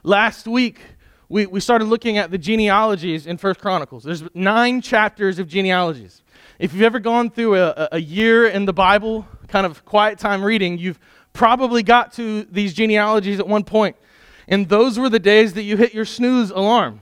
Last 0.02 0.49
week, 0.49 0.81
we, 1.29 1.44
we 1.44 1.61
started 1.61 1.85
looking 1.85 2.17
at 2.17 2.31
the 2.31 2.38
genealogies 2.38 3.26
in 3.26 3.37
First 3.37 3.61
Chronicles. 3.61 4.02
There's 4.02 4.25
nine 4.32 4.81
chapters 4.81 5.38
of 5.38 5.47
genealogies. 5.47 6.23
If 6.58 6.73
you've 6.73 6.82
ever 6.82 6.99
gone 6.99 7.29
through 7.29 7.56
a, 7.56 7.88
a 7.93 8.00
year 8.00 8.47
in 8.47 8.64
the 8.64 8.73
Bible, 8.73 9.29
kind 9.49 9.67
of 9.67 9.85
quiet 9.85 10.19
time 10.19 10.43
reading, 10.43 10.79
you've 10.79 10.99
probably 11.35 11.82
got 11.82 12.14
to 12.14 12.44
these 12.44 12.73
genealogies 12.73 13.38
at 13.41 13.47
one 13.47 13.62
point. 13.62 13.94
And 14.49 14.70
those 14.70 14.99
were 14.99 15.11
the 15.11 15.19
days 15.19 15.52
that 15.52 15.64
you 15.64 15.76
hit 15.76 15.93
your 15.93 16.06
snooze 16.06 16.50
alarm 16.50 17.00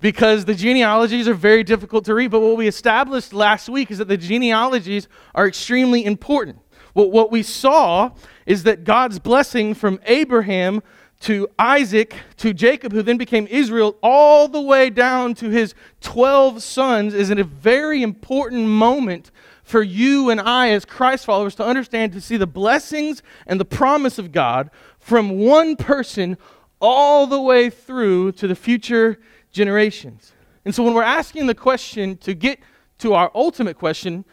because 0.00 0.44
the 0.44 0.54
genealogies 0.54 1.26
are 1.26 1.34
very 1.34 1.64
difficult 1.64 2.04
to 2.04 2.14
read. 2.14 2.30
But 2.30 2.40
what 2.40 2.56
we 2.56 2.68
established 2.68 3.32
last 3.32 3.68
week 3.68 3.90
is 3.90 3.98
that 3.98 4.06
the 4.06 4.16
genealogies 4.16 5.08
are 5.34 5.48
extremely 5.48 6.04
important. 6.04 6.60
What, 6.92 7.10
what 7.10 7.32
we 7.32 7.42
saw 7.42 8.12
is 8.46 8.62
that 8.62 8.84
God's 8.84 9.18
blessing 9.18 9.74
from 9.74 10.00
Abraham 10.06 10.80
to 11.20 11.48
Isaac 11.58 12.14
to 12.38 12.54
Jacob, 12.54 12.92
who 12.92 13.02
then 13.02 13.18
became 13.18 13.46
Israel, 13.50 13.96
all 14.02 14.48
the 14.48 14.60
way 14.60 14.88
down 14.88 15.34
to 15.34 15.50
his 15.50 15.74
12 16.00 16.62
sons, 16.62 17.12
is 17.12 17.30
a 17.30 17.44
very 17.44 18.02
important 18.02 18.66
moment 18.66 19.30
for 19.62 19.82
you 19.82 20.30
and 20.30 20.40
I, 20.40 20.70
as 20.70 20.84
Christ 20.84 21.26
followers, 21.26 21.54
to 21.56 21.64
understand, 21.64 22.12
to 22.12 22.20
see 22.20 22.36
the 22.36 22.46
blessings 22.46 23.22
and 23.46 23.60
the 23.60 23.64
promise 23.64 24.18
of 24.18 24.32
God 24.32 24.70
from 24.98 25.38
one 25.38 25.76
person 25.76 26.38
all 26.80 27.26
the 27.26 27.40
way 27.40 27.70
through 27.70 28.32
to 28.32 28.48
the 28.48 28.54
future 28.54 29.20
generations. 29.52 30.32
And 30.64 30.74
so, 30.74 30.82
when 30.82 30.94
we're 30.94 31.02
asking 31.02 31.46
the 31.46 31.54
question 31.54 32.16
to 32.18 32.34
get 32.34 32.58
to 32.98 33.14
our 33.14 33.30
ultimate 33.34 33.78
question, 33.78 34.24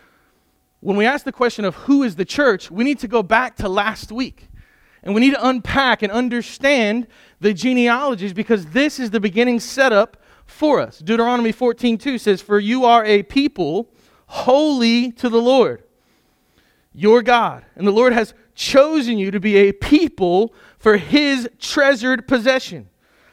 when 0.79 0.95
we 0.95 1.05
ask 1.05 1.25
the 1.25 1.31
question 1.31 1.65
of 1.65 1.75
who 1.75 2.03
is 2.03 2.15
the 2.15 2.25
church, 2.25 2.71
we 2.71 2.83
need 2.83 2.99
to 2.99 3.07
go 3.07 3.21
back 3.21 3.57
to 3.57 3.69
last 3.69 4.11
week. 4.11 4.47
And 5.03 5.13
we 5.13 5.21
need 5.21 5.33
to 5.33 5.47
unpack 5.47 6.01
and 6.01 6.11
understand 6.11 7.07
the 7.39 7.53
genealogies 7.53 8.33
because 8.33 8.67
this 8.67 8.99
is 8.99 9.11
the 9.11 9.19
beginning 9.19 9.59
setup 9.59 10.17
for 10.45 10.79
us. 10.79 10.99
Deuteronomy 10.99 11.51
14:2 11.51 12.17
says, 12.17 12.41
"For 12.41 12.59
you 12.59 12.85
are 12.85 13.05
a 13.05 13.23
people 13.23 13.89
holy 14.27 15.11
to 15.13 15.29
the 15.29 15.41
Lord, 15.41 15.83
your 16.93 17.21
God. 17.21 17.65
And 17.75 17.87
the 17.87 17.91
Lord 17.91 18.13
has 18.13 18.33
chosen 18.55 19.17
you 19.17 19.31
to 19.31 19.39
be 19.39 19.55
a 19.57 19.71
people 19.71 20.53
for 20.79 20.97
his 20.97 21.49
treasured 21.59 22.27
possession 22.27 22.89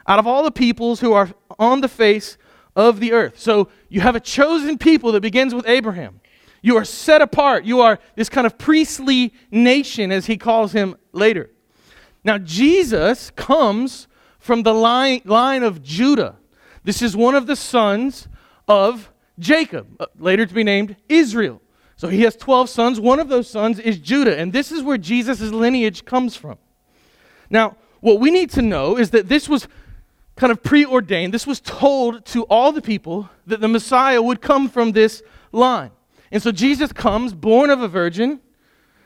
out 0.06 0.18
of 0.18 0.26
all 0.26 0.42
the 0.42 0.50
peoples 0.50 1.00
who 1.00 1.12
are 1.12 1.30
on 1.58 1.80
the 1.80 1.88
face 1.88 2.36
of 2.76 3.00
the 3.00 3.12
earth. 3.12 3.38
So 3.38 3.68
you 3.88 4.00
have 4.00 4.16
a 4.16 4.20
chosen 4.20 4.78
people 4.78 5.12
that 5.12 5.20
begins 5.20 5.54
with 5.54 5.66
Abraham. 5.66 6.20
You 6.62 6.76
are 6.76 6.84
set 6.84 7.22
apart. 7.22 7.64
You 7.64 7.80
are 7.80 7.98
this 8.16 8.28
kind 8.28 8.46
of 8.46 8.58
priestly 8.58 9.32
nation, 9.50 10.10
as 10.10 10.26
he 10.26 10.36
calls 10.36 10.72
him 10.72 10.96
later. 11.12 11.50
Now, 12.24 12.38
Jesus 12.38 13.30
comes 13.30 14.08
from 14.38 14.62
the 14.62 14.74
line, 14.74 15.20
line 15.24 15.62
of 15.62 15.82
Judah. 15.82 16.36
This 16.82 17.02
is 17.02 17.16
one 17.16 17.34
of 17.34 17.46
the 17.46 17.56
sons 17.56 18.28
of 18.66 19.12
Jacob, 19.38 19.86
uh, 20.00 20.06
later 20.18 20.46
to 20.46 20.54
be 20.54 20.64
named 20.64 20.96
Israel. 21.08 21.60
So 21.96 22.08
he 22.08 22.22
has 22.22 22.36
12 22.36 22.68
sons. 22.68 23.00
One 23.00 23.20
of 23.20 23.28
those 23.28 23.48
sons 23.48 23.78
is 23.78 23.98
Judah. 23.98 24.36
And 24.36 24.52
this 24.52 24.72
is 24.72 24.82
where 24.82 24.98
Jesus' 24.98 25.40
lineage 25.40 26.04
comes 26.04 26.36
from. 26.36 26.58
Now, 27.50 27.76
what 28.00 28.20
we 28.20 28.30
need 28.30 28.50
to 28.50 28.62
know 28.62 28.98
is 28.98 29.10
that 29.10 29.28
this 29.28 29.48
was 29.48 29.68
kind 30.36 30.50
of 30.50 30.62
preordained. 30.62 31.32
This 31.32 31.46
was 31.46 31.60
told 31.60 32.24
to 32.26 32.42
all 32.44 32.72
the 32.72 32.82
people 32.82 33.30
that 33.46 33.60
the 33.60 33.68
Messiah 33.68 34.20
would 34.20 34.40
come 34.40 34.68
from 34.68 34.92
this 34.92 35.22
line. 35.52 35.90
And 36.32 36.42
so 36.42 36.50
Jesus 36.50 36.92
comes, 36.92 37.32
born 37.32 37.70
of 37.70 37.80
a 37.80 37.88
virgin, 37.88 38.40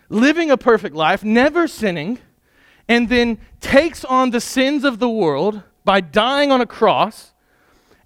living 0.08 0.50
a 0.50 0.56
perfect 0.56 0.94
life, 0.96 1.22
never 1.22 1.68
sinning, 1.68 2.18
and 2.88 3.08
then 3.08 3.38
takes 3.60 4.04
on 4.04 4.30
the 4.30 4.40
sins 4.40 4.84
of 4.84 4.98
the 4.98 5.08
world 5.08 5.62
by 5.84 6.00
dying 6.00 6.50
on 6.50 6.60
a 6.60 6.66
cross, 6.66 7.32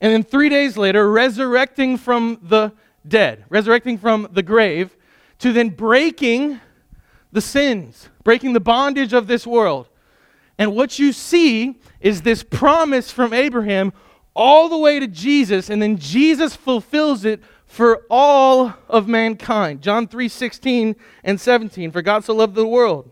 and 0.01 0.13
then 0.13 0.25
three 0.25 0.49
days 0.49 0.77
later, 0.77 1.09
resurrecting 1.11 1.97
from 1.97 2.39
the 2.43 2.73
dead, 3.07 3.45
resurrecting 3.49 3.99
from 3.99 4.29
the 4.33 4.43
grave, 4.43 4.97
to 5.39 5.53
then 5.53 5.69
breaking 5.69 6.61
the 7.31 7.41
sins, 7.41 8.09
breaking 8.25 8.53
the 8.53 8.61
bondage 8.61 9.13
of 9.13 9.27
this 9.27 9.47
world. 9.47 9.89
And 10.59 10.75
what 10.75 10.99
you 10.99 11.13
see 11.13 11.81
is 12.01 12.23
this 12.23 12.43
promise 12.43 13.11
from 13.11 13.33
Abraham 13.33 13.93
all 14.35 14.69
the 14.69 14.79
way 14.79 14.99
to 14.99 15.07
Jesus, 15.07 15.71
and 15.71 15.81
then 15.81 15.99
Jesus 15.99 16.57
fulfills 16.57 17.25
it 17.25 17.41
for 17.67 18.05
all 18.11 18.75
of 18.89 19.09
mankind. 19.09 19.83
John 19.83 20.07
3 20.07 20.29
16 20.29 20.97
and 21.25 21.41
17. 21.41 21.91
For 21.91 22.03
God 22.03 22.25
so 22.25 22.35
loved 22.35 22.55
the 22.55 22.67
world 22.67 23.11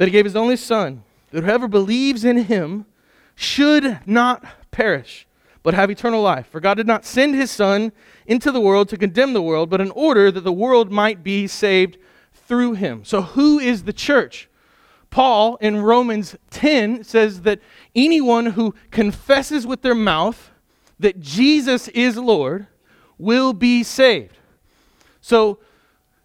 that 0.00 0.08
he 0.08 0.12
gave 0.12 0.24
his 0.24 0.34
only 0.34 0.56
Son, 0.56 1.02
that 1.30 1.44
whoever 1.44 1.68
believes 1.68 2.24
in 2.24 2.44
him 2.44 2.86
should 3.34 4.00
not 4.06 4.42
perish, 4.70 5.26
but 5.62 5.74
have 5.74 5.90
eternal 5.90 6.22
life. 6.22 6.46
For 6.46 6.58
God 6.58 6.78
did 6.78 6.86
not 6.86 7.04
send 7.04 7.34
his 7.34 7.50
Son 7.50 7.92
into 8.24 8.50
the 8.50 8.62
world 8.62 8.88
to 8.88 8.96
condemn 8.96 9.34
the 9.34 9.42
world, 9.42 9.68
but 9.68 9.82
in 9.82 9.90
order 9.90 10.30
that 10.30 10.40
the 10.40 10.54
world 10.54 10.90
might 10.90 11.22
be 11.22 11.46
saved 11.46 11.98
through 12.32 12.72
him. 12.72 13.04
So, 13.04 13.20
who 13.20 13.58
is 13.58 13.82
the 13.82 13.92
church? 13.92 14.48
Paul 15.10 15.56
in 15.56 15.82
Romans 15.82 16.34
10 16.48 17.04
says 17.04 17.42
that 17.42 17.60
anyone 17.94 18.46
who 18.46 18.74
confesses 18.90 19.66
with 19.66 19.82
their 19.82 19.94
mouth 19.94 20.50
that 20.98 21.20
Jesus 21.20 21.88
is 21.88 22.16
Lord 22.16 22.68
will 23.18 23.52
be 23.52 23.82
saved. 23.82 24.38
So, 25.20 25.58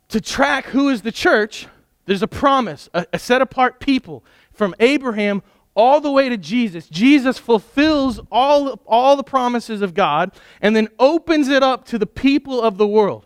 to 0.07 0.21
track 0.21 0.67
who 0.67 0.87
is 0.87 1.01
the 1.01 1.11
church, 1.11 1.67
there's 2.05 2.21
a 2.21 2.27
promise, 2.27 2.89
a, 2.93 3.05
a 3.13 3.19
set 3.19 3.41
apart 3.41 3.79
people 3.79 4.23
from 4.53 4.75
Abraham 4.79 5.41
all 5.75 5.99
the 5.99 6.11
way 6.11 6.29
to 6.29 6.37
Jesus. 6.37 6.87
Jesus 6.87 7.37
fulfills 7.37 8.19
all, 8.31 8.79
all 8.85 9.15
the 9.15 9.23
promises 9.23 9.81
of 9.81 9.93
God 9.93 10.31
and 10.61 10.75
then 10.75 10.87
opens 10.99 11.49
it 11.49 11.63
up 11.63 11.85
to 11.85 11.99
the 11.99 12.07
people 12.07 12.61
of 12.61 12.77
the 12.77 12.87
world 12.87 13.25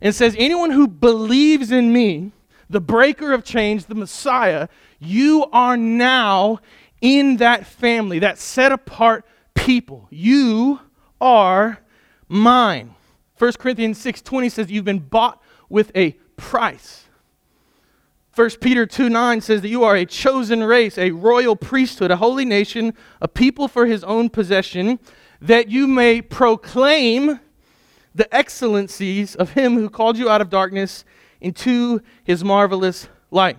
and 0.00 0.14
says, 0.14 0.34
Anyone 0.38 0.70
who 0.70 0.88
believes 0.88 1.70
in 1.70 1.92
me, 1.92 2.32
the 2.68 2.80
breaker 2.80 3.32
of 3.32 3.44
chains, 3.44 3.86
the 3.86 3.94
Messiah, 3.94 4.68
you 4.98 5.46
are 5.52 5.76
now 5.76 6.58
in 7.00 7.36
that 7.36 7.66
family, 7.66 8.18
that 8.18 8.38
set 8.38 8.72
apart 8.72 9.24
people. 9.54 10.08
You 10.10 10.80
are 11.20 11.78
mine. 12.28 12.94
1 13.38 13.52
Corinthians 13.58 13.98
6:20 13.98 14.50
says 14.50 14.70
you've 14.70 14.84
been 14.84 14.98
bought 14.98 15.40
with 15.68 15.92
a 15.96 16.12
price. 16.36 17.07
1 18.38 18.50
Peter 18.60 18.86
2 18.86 19.08
9 19.08 19.40
says 19.40 19.62
that 19.62 19.68
you 19.68 19.82
are 19.82 19.96
a 19.96 20.06
chosen 20.06 20.62
race, 20.62 20.96
a 20.96 21.10
royal 21.10 21.56
priesthood, 21.56 22.12
a 22.12 22.16
holy 22.16 22.44
nation, 22.44 22.94
a 23.20 23.26
people 23.26 23.66
for 23.66 23.84
his 23.84 24.04
own 24.04 24.30
possession, 24.30 25.00
that 25.40 25.68
you 25.68 25.88
may 25.88 26.22
proclaim 26.22 27.40
the 28.14 28.32
excellencies 28.32 29.34
of 29.34 29.50
him 29.54 29.74
who 29.74 29.90
called 29.90 30.16
you 30.16 30.30
out 30.30 30.40
of 30.40 30.50
darkness 30.50 31.04
into 31.40 32.00
his 32.22 32.44
marvelous 32.44 33.08
light. 33.32 33.58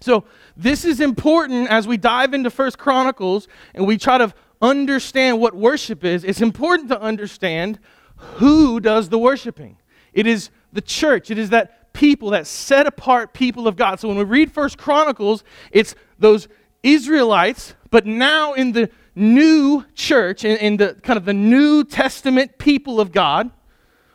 So, 0.00 0.24
this 0.56 0.84
is 0.84 1.00
important 1.00 1.70
as 1.70 1.86
we 1.86 1.96
dive 1.96 2.34
into 2.34 2.50
First 2.50 2.78
Chronicles 2.78 3.46
and 3.72 3.86
we 3.86 3.98
try 3.98 4.18
to 4.18 4.34
understand 4.60 5.40
what 5.40 5.54
worship 5.54 6.02
is, 6.02 6.24
it's 6.24 6.40
important 6.40 6.88
to 6.88 7.00
understand 7.00 7.78
who 8.16 8.80
does 8.80 9.10
the 9.10 9.18
worshiping. 9.18 9.78
It 10.12 10.26
is 10.26 10.50
the 10.72 10.80
church. 10.80 11.30
It 11.30 11.38
is 11.38 11.50
that 11.50 11.81
people, 11.92 12.30
that 12.30 12.46
set 12.46 12.86
apart 12.86 13.32
people 13.32 13.68
of 13.68 13.76
God. 13.76 14.00
So 14.00 14.08
when 14.08 14.16
we 14.16 14.24
read 14.24 14.52
First 14.52 14.78
Chronicles, 14.78 15.44
it's 15.70 15.94
those 16.18 16.48
Israelites, 16.82 17.74
but 17.90 18.06
now 18.06 18.54
in 18.54 18.72
the 18.72 18.90
new 19.14 19.84
church, 19.94 20.44
in, 20.44 20.56
in 20.58 20.76
the 20.76 20.94
kind 21.02 21.16
of 21.16 21.24
the 21.24 21.34
New 21.34 21.84
Testament 21.84 22.58
people 22.58 23.00
of 23.00 23.12
God, 23.12 23.50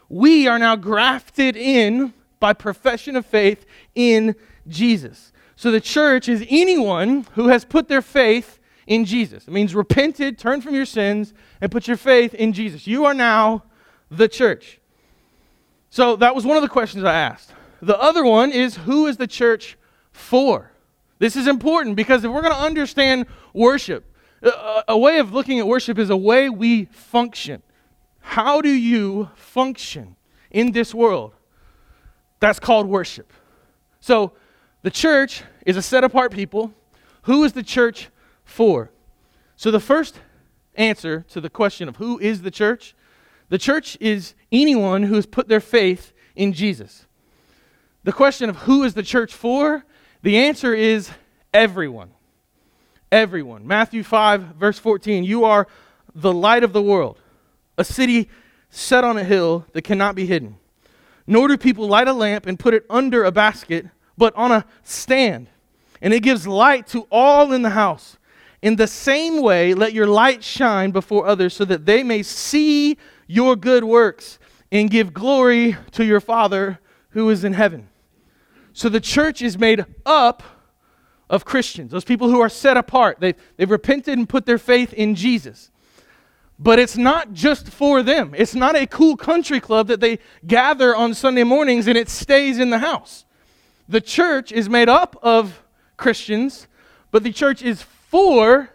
we 0.10 0.48
are 0.48 0.60
now 0.60 0.76
grafted 0.76 1.56
in 1.56 2.14
by 2.40 2.54
profession 2.54 3.16
of 3.16 3.26
faith 3.26 3.66
in 3.96 4.36
Jesus. 4.68 5.32
So 5.56 5.72
the 5.72 5.82
church 5.82 6.30
is 6.30 6.46
anyone 6.50 7.26
who 7.34 7.48
has 7.48 7.66
put 7.66 7.88
their 7.88 8.02
faith 8.02 8.60
in 8.86 9.06
Jesus. 9.06 9.48
It 9.48 9.52
means 9.52 9.76
repented, 9.76 10.38
turn 10.38 10.62
from 10.62 10.76
your 10.76 10.86
sins, 10.86 11.34
and 11.62 11.72
put 11.72 11.88
your 11.88 11.98
faith 11.98 12.34
in 12.34 12.54
Jesus. 12.54 12.88
You 12.88 13.06
are 13.06 13.14
now 13.14 13.64
the 14.10 14.28
church. 14.28 14.80
So 15.90 16.16
that 16.18 16.36
was 16.36 16.46
one 16.46 16.58
of 16.58 16.64
the 16.64 16.70
questions 16.70 17.04
I 17.04 17.14
asked. 17.14 17.54
The 17.82 18.00
other 18.00 18.24
one 18.24 18.52
is 18.52 18.78
who 18.78 19.08
is 19.08 19.18
the 19.18 19.28
church 19.28 19.78
for? 20.12 20.72
This 21.20 21.36
is 21.36 21.48
important 21.48 21.96
because 21.96 22.24
if 22.24 22.32
we're 22.32 22.42
going 22.42 22.54
to 22.54 22.60
understand 22.60 23.26
worship, 23.54 24.06
a, 24.42 24.84
a, 24.90 24.98
way 24.98 25.20
of 25.20 25.34
looking 25.34 25.60
at 25.60 25.68
worship 25.68 25.98
is 25.98 26.10
a 26.10 26.18
way 26.18 26.50
we 26.50 26.86
function. 26.86 27.64
How 28.20 28.62
do 28.62 28.70
you 28.70 29.30
function 29.36 30.16
in 30.52 30.72
this 30.72 30.94
world? 30.94 31.34
That's 32.40 32.60
called 32.60 32.88
worship. 32.88 33.34
So 34.00 34.34
the 34.84 34.92
church 34.92 35.44
is 35.66 35.76
a 35.76 35.82
set 35.82 36.04
apart 36.04 36.32
people. 36.32 36.74
Who 37.24 37.44
is 37.44 37.54
the 37.54 37.64
church 37.64 38.10
for? 38.46 38.92
So, 39.56 39.72
the 39.72 39.80
first 39.80 40.20
answer 40.76 41.26
to 41.30 41.42
the 41.42 41.50
question 41.50 41.90
of 41.90 41.96
who 41.96 42.20
is 42.20 42.44
the 42.44 42.52
church 42.52 42.96
the 43.50 43.58
church 43.58 43.98
is 44.02 44.36
anyone 44.52 45.04
who 45.04 45.16
has 45.16 45.26
put 45.26 45.48
their 45.48 45.62
faith 45.62 46.14
in 46.36 46.54
Jesus. 46.54 47.07
The 48.08 48.14
question 48.14 48.50
of 48.50 48.56
who 48.60 48.86
is 48.86 48.94
the 48.94 49.04
church 49.04 49.34
for? 49.34 49.84
The 50.22 50.38
answer 50.38 50.74
is 50.74 51.12
everyone. 51.54 52.12
Everyone. 53.12 53.68
Matthew 53.68 54.02
5, 54.02 54.56
verse 54.56 54.80
14 54.80 55.26
You 55.26 55.44
are 55.44 55.68
the 56.16 56.32
light 56.32 56.64
of 56.64 56.72
the 56.72 56.82
world, 56.82 57.20
a 57.78 57.84
city 57.84 58.30
set 58.70 59.04
on 59.04 59.18
a 59.18 59.26
hill 59.26 59.66
that 59.74 59.82
cannot 59.82 60.16
be 60.16 60.26
hidden. 60.26 60.56
Nor 61.28 61.50
do 61.50 61.58
people 61.58 61.86
light 61.86 62.08
a 62.08 62.14
lamp 62.14 62.46
and 62.46 62.58
put 62.58 62.74
it 62.74 62.86
under 62.90 63.26
a 63.26 63.32
basket, 63.34 63.88
but 64.18 64.34
on 64.36 64.54
a 64.54 64.66
stand, 64.84 65.50
and 66.02 66.14
it 66.14 66.22
gives 66.22 66.48
light 66.48 66.88
to 66.88 67.08
all 67.12 67.52
in 67.52 67.62
the 67.62 67.72
house. 67.72 68.18
In 68.62 68.78
the 68.78 68.88
same 68.88 69.42
way, 69.42 69.74
let 69.74 69.92
your 69.92 70.08
light 70.08 70.46
shine 70.46 70.92
before 70.92 71.28
others 71.28 71.54
so 71.54 71.66
that 71.66 71.86
they 71.86 72.04
may 72.04 72.24
see 72.24 72.98
your 73.28 73.58
good 73.58 73.84
works 73.84 74.40
and 74.72 74.90
give 74.90 75.14
glory 75.14 75.76
to 75.92 76.06
your 76.06 76.22
Father 76.22 76.80
who 77.10 77.30
is 77.30 77.44
in 77.44 77.52
heaven. 77.52 77.90
So 78.78 78.90
the 78.90 79.02
church 79.02 79.42
is 79.42 79.58
made 79.58 79.84
up 80.06 80.44
of 81.32 81.46
Christians, 81.46 81.90
those 81.90 82.04
people 82.04 82.30
who 82.30 82.40
are 82.42 82.48
set 82.48 82.78
apart. 82.78 83.18
They've, 83.20 83.34
they've 83.56 83.72
repented 83.72 84.20
and 84.20 84.30
put 84.30 84.46
their 84.46 84.60
faith 84.60 84.94
in 84.94 85.16
Jesus. 85.16 85.72
But 86.60 86.78
it's 86.78 86.96
not 86.96 87.34
just 87.34 87.70
for 87.70 88.04
them. 88.04 88.36
It's 88.38 88.54
not 88.54 88.76
a 88.76 88.86
cool 88.86 89.18
country 89.18 89.60
club 89.60 89.88
that 89.88 90.00
they 90.00 90.20
gather 90.46 90.96
on 90.96 91.16
Sunday 91.16 91.44
mornings 91.44 91.88
and 91.88 91.98
it 91.98 92.08
stays 92.08 92.60
in 92.60 92.70
the 92.70 92.78
house. 92.78 93.26
The 93.90 94.00
church 94.00 94.52
is 94.52 94.70
made 94.70 94.90
up 94.90 95.18
of 95.24 95.64
Christians, 95.98 96.68
but 97.10 97.24
the 97.24 97.34
church 97.34 97.64
is 97.64 97.82
for 97.82 98.70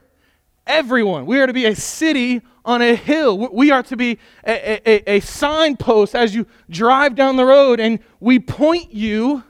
everyone. 0.66 1.26
We 1.26 1.38
are 1.38 1.46
to 1.46 1.52
be 1.52 1.66
a 1.66 1.76
city 1.76 2.42
on 2.64 2.82
a 2.82 2.96
hill. 2.96 3.38
We 3.52 3.70
are 3.70 3.84
to 3.84 3.96
be 3.96 4.18
a, 4.44 4.80
a, 4.84 5.16
a, 5.16 5.20
signpost 5.20 6.16
as 6.16 6.34
you 6.34 6.48
drive 6.68 7.14
down 7.14 7.36
the 7.36 7.44
road, 7.44 7.78
and 7.78 8.00
we 8.18 8.40
point 8.40 8.92
you 8.92 9.44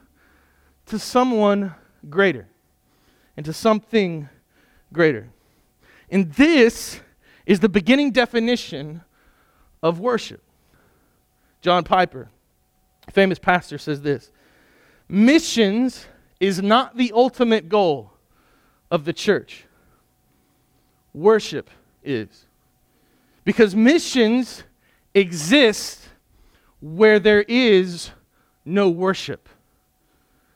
to 0.92 0.98
someone 0.98 1.74
greater 2.10 2.46
and 3.34 3.46
to 3.46 3.52
something 3.54 4.28
greater. 4.92 5.26
And 6.10 6.30
this 6.34 7.00
is 7.46 7.60
the 7.60 7.68
beginning 7.70 8.10
definition 8.10 9.00
of 9.82 10.00
worship. 10.00 10.42
John 11.62 11.82
Piper, 11.82 12.28
famous 13.10 13.38
pastor, 13.38 13.78
says 13.78 14.02
this 14.02 14.30
Missions 15.08 16.04
is 16.40 16.60
not 16.60 16.94
the 16.98 17.10
ultimate 17.14 17.70
goal 17.70 18.12
of 18.90 19.06
the 19.06 19.14
church 19.14 19.64
worship 21.14 21.70
is. 22.04 22.44
Because 23.46 23.74
missions 23.74 24.62
exist 25.14 26.06
where 26.82 27.18
there 27.18 27.46
is 27.48 28.10
no 28.66 28.90
worship. 28.90 29.48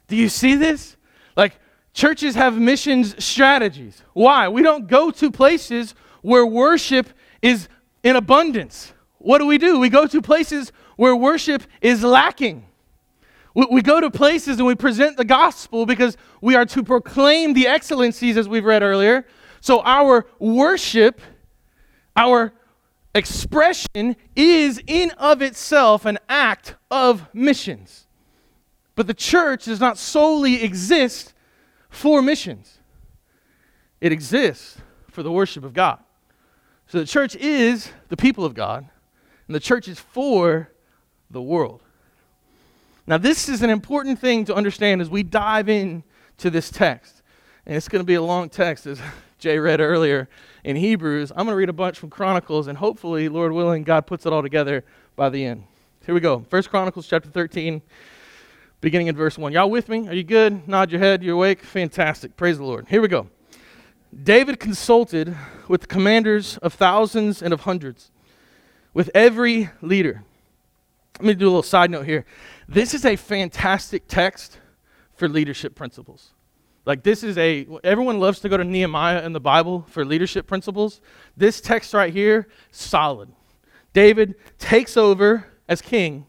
Do 0.09 0.17
you 0.17 0.29
see 0.29 0.55
this? 0.55 0.97
Like, 1.37 1.59
churches 1.93 2.35
have 2.35 2.59
missions 2.59 3.23
strategies. 3.25 4.03
Why? 4.13 4.49
We 4.49 4.63
don't 4.63 4.87
go 4.87 5.11
to 5.11 5.31
places 5.31 5.95
where 6.23 6.47
worship 6.47 7.09
is 7.43 7.69
in 8.03 8.17
abundance. 8.17 8.93
What 9.19 9.39
do 9.39 9.47
we 9.47 9.59
do? 9.59 9.79
We 9.79 9.89
go 9.89 10.07
to 10.07 10.23
places 10.23 10.73
where 10.97 11.15
worship 11.15 11.63
is 11.81 12.03
lacking. 12.03 12.67
We, 13.55 13.81
go 13.81 14.03
to 14.03 14.11
places 14.11 14.59
and 14.59 14.67
we 14.67 14.75
present 14.75 15.17
the 15.17 15.25
gospel 15.25 15.87
because 15.87 16.19
we 16.43 16.55
are 16.57 16.67
to 16.67 16.85
proclaim 16.85 17.55
the 17.55 17.67
excellencies, 17.67 18.37
as 18.37 18.51
we've 18.51 18.65
read 18.65 18.83
earlier, 18.83 19.27
so 19.63 19.81
our 19.83 20.27
worship, 20.39 21.23
our 22.15 22.53
expression 23.15 24.15
is 24.37 24.79
in 24.87 25.11
of 25.13 25.41
itself 25.41 26.05
an 26.05 26.19
act 26.29 26.75
of 26.91 27.27
missions. 27.33 28.06
But 28.97 29.07
the 29.07 29.15
church 29.15 29.67
does 29.67 29.79
not 29.79 29.99
solely 29.99 30.65
exist 30.65 31.35
for 31.89 32.21
missions. 32.21 32.79
it 34.01 34.13
exists 34.13 34.79
for 35.11 35.23
the 35.23 35.33
worship 35.33 35.65
of 35.65 35.73
God. 35.73 35.99
So 36.89 36.99
the 36.99 37.07
church 37.07 37.35
is 37.37 37.91
the 38.09 38.17
people 38.17 38.45
of 38.45 38.53
God, 38.53 38.87
and 39.47 39.55
the 39.55 39.61
church 39.61 39.89
is 39.89 39.99
for 39.99 40.71
the 41.31 41.41
world. 41.41 41.83
Now, 43.07 43.19
this 43.19 43.49
is 43.49 43.63
an 43.63 43.71
important 43.71 44.19
thing 44.19 44.45
to 44.47 44.55
understand 44.55 45.01
as 45.01 45.09
we 45.09 45.23
dive 45.23 45.69
in 45.69 46.03
to 46.39 46.51
this 46.51 46.71
text. 46.71 47.23
And 47.65 47.77
it's 47.77 47.89
going 47.89 48.01
to 48.01 48.07
be 48.07 48.15
a 48.15 48.23
long 48.23 48.49
text, 48.49 48.87
as 48.87 49.01
Jay 49.39 49.59
read 49.59 49.81
earlier 49.81 50.29
in 50.65 50.77
Hebrews. 50.77 51.31
I'm 51.31 51.47
going 51.47 51.49
to 51.49 51.57
read 51.57 51.69
a 51.69 51.75
bunch 51.75 51.99
from 51.99 52.11
Chronicles, 52.11 52.67
and 52.67 52.77
hopefully, 52.77 53.29
Lord 53.29 53.53
willing, 53.53 53.85
God 53.85 54.07
puts 54.07 54.27
it 54.27 54.33
all 54.33 54.43
together 54.43 54.85
by 55.15 55.31
the 55.31 55.45
end. 55.45 55.65
Here 56.05 56.15
we 56.15 56.21
go. 56.21 56.45
First 56.49 56.71
Chronicles 56.71 57.07
chapter 57.07 57.31
13, 57.31 57.81
beginning 58.81 59.07
in 59.07 59.17
verse 59.17 59.39
1. 59.39 59.53
Y'all 59.53 59.71
with 59.71 59.89
me? 59.89 60.09
Are 60.09 60.15
you 60.15 60.25
good? 60.25 60.67
Nod 60.69 60.91
your 60.91 61.01
head. 61.01 61.23
You're 61.23 61.35
awake? 61.35 61.63
Fantastic. 61.63 62.37
Praise 62.37 62.59
the 62.59 62.65
Lord. 62.65 62.87
Here 62.89 63.01
we 63.01 63.09
go. 63.09 63.29
David 64.23 64.61
consulted 64.61 65.37
with 65.69 65.83
the 65.83 65.87
commanders 65.87 66.59
of 66.59 66.75
thousands 66.75 67.43
and 67.43 67.53
of 67.53 67.63
hundreds, 67.63 68.11
with 68.95 69.11
every 69.15 69.71
leader. 69.83 70.25
Let 71.19 71.25
me 71.25 71.35
do 71.35 71.47
a 71.47 71.49
little 71.49 71.63
side 71.63 71.91
note 71.91 72.07
here. 72.07 72.25
This 72.69 72.95
is 72.95 73.05
a 73.05 73.17
fantastic 73.17 74.07
text 74.07 74.59
for 75.15 75.29
leadership 75.29 75.75
principles. 75.75 76.33
Like, 76.85 77.03
this 77.03 77.25
is 77.25 77.37
a, 77.37 77.67
everyone 77.83 78.21
loves 78.21 78.41
to 78.41 78.49
go 78.49 78.57
to 78.57 78.65
Nehemiah 78.65 79.25
in 79.25 79.33
the 79.33 79.41
Bible 79.41 79.85
for 79.89 80.05
leadership 80.05 80.47
principles. 80.47 81.01
This 81.37 81.61
text 81.61 81.93
right 81.95 82.13
here, 82.13 82.49
solid. 82.71 83.29
David 83.93 84.37
takes 84.59 84.97
over 84.97 85.47
as 85.69 85.83
king 85.83 86.27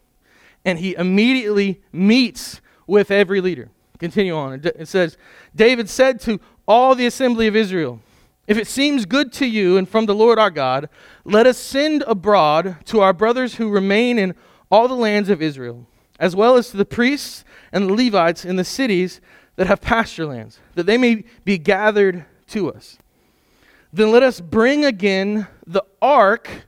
and 0.68 0.80
he 0.80 0.94
immediately 0.96 1.82
meets 1.94 2.60
with 2.86 3.10
every 3.10 3.40
leader. 3.40 3.70
Continue 4.00 4.36
on. 4.36 4.62
It 4.66 4.90
says, 4.90 5.18
David 5.56 5.90
said 5.90 6.20
to 6.22 6.42
all 6.68 6.94
the 6.94 7.06
assembly 7.06 7.48
of 7.48 7.56
Israel, 7.56 8.02
If 8.48 8.58
it 8.58 8.68
seems 8.68 9.06
good 9.06 9.32
to 9.34 9.46
you 9.46 9.78
and 9.78 9.88
from 9.88 10.08
the 10.08 10.14
Lord 10.14 10.38
our 10.38 10.52
God, 10.52 10.90
let 11.24 11.48
us 11.48 11.58
send 11.58 12.04
abroad 12.06 12.86
to 12.88 13.00
our 13.00 13.14
brothers 13.14 13.56
who 13.56 13.70
remain 13.70 14.20
in 14.20 14.36
all 14.70 14.90
the 14.90 14.94
lands 14.94 15.30
of 15.30 15.42
Israel, 15.42 15.88
as 16.20 16.36
well 16.36 16.58
as 16.58 16.70
to 16.72 16.78
the 16.78 16.84
priests 16.84 17.46
and 17.72 17.88
the 17.88 17.94
Levites 17.94 18.44
in 18.44 18.58
the 18.58 18.66
cities 18.66 19.22
that 19.56 19.68
have 19.68 19.80
pasture 19.80 20.26
lands, 20.26 20.60
that 20.76 20.86
they 20.86 20.98
may 20.98 21.24
be 21.46 21.58
gathered 21.58 22.26
to 22.48 22.74
us. 22.74 22.98
Then 23.94 24.12
let 24.12 24.22
us 24.22 24.42
bring 24.42 24.84
again 24.84 25.48
the 25.66 25.86
ark 26.02 26.68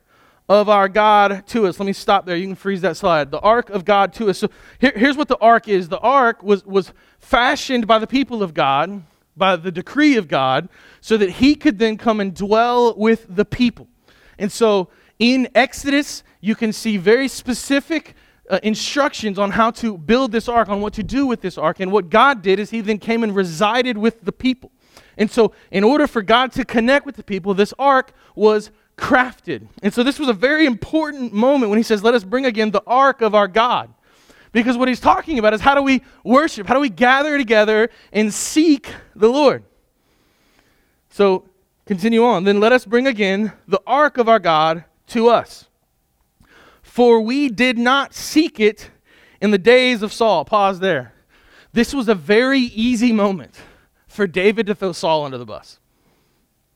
of 0.50 0.68
our 0.68 0.88
God 0.88 1.46
to 1.46 1.68
us. 1.68 1.78
Let 1.78 1.86
me 1.86 1.92
stop 1.92 2.26
there. 2.26 2.36
You 2.36 2.48
can 2.48 2.56
freeze 2.56 2.80
that 2.80 2.96
slide. 2.96 3.30
The 3.30 3.38
ark 3.38 3.70
of 3.70 3.84
God 3.84 4.12
to 4.14 4.30
us. 4.30 4.38
So 4.38 4.48
here, 4.80 4.92
here's 4.96 5.16
what 5.16 5.28
the 5.28 5.38
ark 5.38 5.68
is 5.68 5.88
the 5.88 6.00
ark 6.00 6.42
was, 6.42 6.66
was 6.66 6.92
fashioned 7.20 7.86
by 7.86 8.00
the 8.00 8.06
people 8.08 8.42
of 8.42 8.52
God, 8.52 9.04
by 9.36 9.54
the 9.54 9.70
decree 9.70 10.16
of 10.16 10.26
God, 10.26 10.68
so 11.00 11.16
that 11.16 11.30
he 11.30 11.54
could 11.54 11.78
then 11.78 11.96
come 11.96 12.18
and 12.18 12.34
dwell 12.34 12.96
with 12.96 13.26
the 13.28 13.44
people. 13.44 13.86
And 14.40 14.50
so 14.50 14.88
in 15.20 15.48
Exodus, 15.54 16.24
you 16.40 16.56
can 16.56 16.72
see 16.72 16.96
very 16.96 17.28
specific 17.28 18.16
uh, 18.50 18.58
instructions 18.64 19.38
on 19.38 19.52
how 19.52 19.70
to 19.70 19.96
build 19.96 20.32
this 20.32 20.48
ark, 20.48 20.68
on 20.68 20.80
what 20.80 20.94
to 20.94 21.04
do 21.04 21.26
with 21.26 21.42
this 21.42 21.58
ark. 21.58 21.78
And 21.78 21.92
what 21.92 22.10
God 22.10 22.42
did 22.42 22.58
is 22.58 22.70
he 22.70 22.80
then 22.80 22.98
came 22.98 23.22
and 23.22 23.36
resided 23.36 23.96
with 23.96 24.24
the 24.24 24.32
people. 24.32 24.72
And 25.16 25.30
so, 25.30 25.52
in 25.70 25.84
order 25.84 26.08
for 26.08 26.22
God 26.22 26.50
to 26.52 26.64
connect 26.64 27.06
with 27.06 27.14
the 27.14 27.22
people, 27.22 27.54
this 27.54 27.72
ark 27.78 28.12
was 28.34 28.72
crafted. 29.00 29.66
And 29.82 29.92
so, 29.92 30.02
this 30.02 30.18
was 30.18 30.28
a 30.28 30.34
very 30.34 30.66
important 30.66 31.32
moment 31.32 31.70
when 31.70 31.78
he 31.78 31.82
says, 31.82 32.04
Let 32.04 32.14
us 32.14 32.22
bring 32.22 32.44
again 32.44 32.70
the 32.70 32.82
ark 32.86 33.22
of 33.22 33.34
our 33.34 33.48
God. 33.48 33.92
Because 34.52 34.76
what 34.76 34.88
he's 34.88 35.00
talking 35.00 35.38
about 35.38 35.54
is 35.54 35.60
how 35.60 35.74
do 35.74 35.82
we 35.82 36.02
worship? 36.24 36.66
How 36.66 36.74
do 36.74 36.80
we 36.80 36.88
gather 36.88 37.38
together 37.38 37.88
and 38.12 38.32
seek 38.34 38.92
the 39.16 39.28
Lord? 39.28 39.64
So, 41.08 41.48
continue 41.86 42.24
on. 42.24 42.44
Then 42.44 42.60
let 42.60 42.72
us 42.72 42.84
bring 42.84 43.06
again 43.06 43.52
the 43.66 43.80
ark 43.86 44.18
of 44.18 44.28
our 44.28 44.38
God 44.38 44.84
to 45.08 45.28
us. 45.28 45.66
For 46.82 47.20
we 47.20 47.48
did 47.48 47.78
not 47.78 48.14
seek 48.14 48.60
it 48.60 48.90
in 49.40 49.50
the 49.50 49.58
days 49.58 50.02
of 50.02 50.12
Saul. 50.12 50.44
Pause 50.44 50.80
there. 50.80 51.14
This 51.72 51.94
was 51.94 52.08
a 52.08 52.14
very 52.14 52.60
easy 52.60 53.12
moment 53.12 53.54
for 54.08 54.26
David 54.26 54.66
to 54.66 54.74
throw 54.74 54.92
Saul 54.92 55.24
under 55.24 55.38
the 55.38 55.46
bus. 55.46 55.78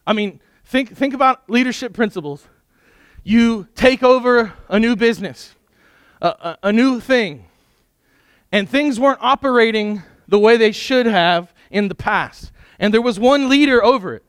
I 0.06 0.12
mean, 0.12 0.40
think, 0.64 0.96
think 0.96 1.14
about 1.14 1.48
leadership 1.48 1.92
principles. 1.92 2.46
You 3.22 3.68
take 3.74 4.02
over 4.02 4.52
a 4.68 4.78
new 4.78 4.96
business, 4.96 5.54
a, 6.20 6.28
a, 6.28 6.58
a 6.64 6.72
new 6.72 7.00
thing, 7.00 7.46
and 8.52 8.68
things 8.68 9.00
weren't 9.00 9.20
operating 9.20 10.02
the 10.28 10.38
way 10.38 10.56
they 10.56 10.72
should 10.72 11.06
have 11.06 11.52
in 11.70 11.88
the 11.88 11.94
past. 11.94 12.52
And 12.78 12.92
there 12.92 13.02
was 13.02 13.18
one 13.18 13.48
leader 13.48 13.82
over 13.82 14.14
it. 14.14 14.24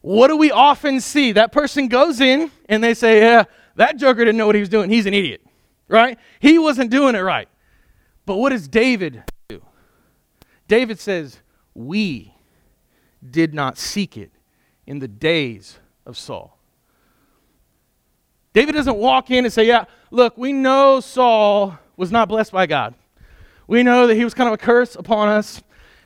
What 0.00 0.28
do 0.28 0.36
we 0.36 0.50
often 0.50 1.00
see? 1.00 1.32
That 1.32 1.50
person 1.50 1.88
goes 1.88 2.20
in 2.20 2.50
and 2.68 2.84
they 2.84 2.92
say, 2.92 3.20
Yeah, 3.20 3.44
that 3.76 3.96
joker 3.96 4.24
didn't 4.24 4.36
know 4.36 4.46
what 4.46 4.54
he 4.54 4.60
was 4.60 4.68
doing. 4.68 4.90
He's 4.90 5.06
an 5.06 5.14
idiot, 5.14 5.40
right? 5.88 6.18
He 6.40 6.58
wasn't 6.58 6.90
doing 6.90 7.14
it 7.14 7.20
right. 7.20 7.48
But 8.26 8.36
what 8.36 8.50
does 8.50 8.68
David 8.68 9.22
do? 9.48 9.64
David 10.68 11.00
says, 11.00 11.40
We 11.72 12.34
did 13.28 13.54
not 13.54 13.78
seek 13.78 14.18
it 14.18 14.30
in 14.86 14.98
the 14.98 15.08
days 15.08 15.78
of 16.06 16.16
Saul. 16.16 16.58
David 18.52 18.72
doesn't 18.72 18.96
walk 18.96 19.30
in 19.30 19.44
and 19.44 19.52
say, 19.52 19.66
Yeah, 19.66 19.84
look, 20.10 20.38
we 20.38 20.52
know 20.52 21.00
Saul 21.00 21.78
was 21.96 22.12
not 22.12 22.28
blessed 22.28 22.52
by 22.52 22.66
God. 22.66 22.94
We 23.66 23.82
know 23.82 24.06
that 24.06 24.14
he 24.14 24.24
was 24.24 24.34
kind 24.34 24.48
of 24.48 24.54
a 24.54 24.58
curse 24.58 24.94
upon 24.94 25.28
us, 25.28 25.62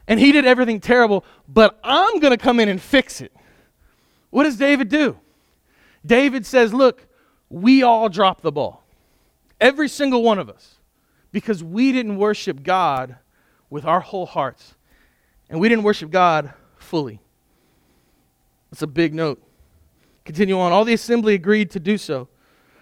and 0.06 0.18
he 0.18 0.32
did 0.32 0.46
everything 0.46 0.80
terrible, 0.80 1.24
but 1.48 1.78
I'm 1.82 2.20
going 2.20 2.30
to 2.30 2.42
come 2.42 2.60
in 2.60 2.68
and 2.68 2.80
fix 2.80 3.20
it. 3.20 3.32
What 4.30 4.44
does 4.44 4.56
David 4.56 4.88
do? 4.88 5.18
David 6.04 6.46
says, 6.46 6.72
Look, 6.72 7.06
we 7.50 7.82
all 7.82 8.08
dropped 8.08 8.42
the 8.42 8.52
ball. 8.52 8.84
Every 9.60 9.88
single 9.88 10.22
one 10.22 10.38
of 10.38 10.48
us. 10.48 10.76
Because 11.30 11.62
we 11.62 11.92
didn't 11.92 12.16
worship 12.16 12.62
God 12.62 13.16
with 13.68 13.84
our 13.84 14.00
whole 14.00 14.24
hearts. 14.24 14.74
And 15.50 15.60
we 15.60 15.68
didn't 15.68 15.84
worship 15.84 16.10
God 16.10 16.54
fully. 16.78 17.20
That's 18.70 18.82
a 18.82 18.86
big 18.86 19.14
note. 19.14 19.42
Continue 20.24 20.58
on. 20.58 20.72
All 20.72 20.84
the 20.84 20.94
assembly 20.94 21.34
agreed 21.34 21.70
to 21.70 21.80
do 21.80 21.96
so. 21.96 22.28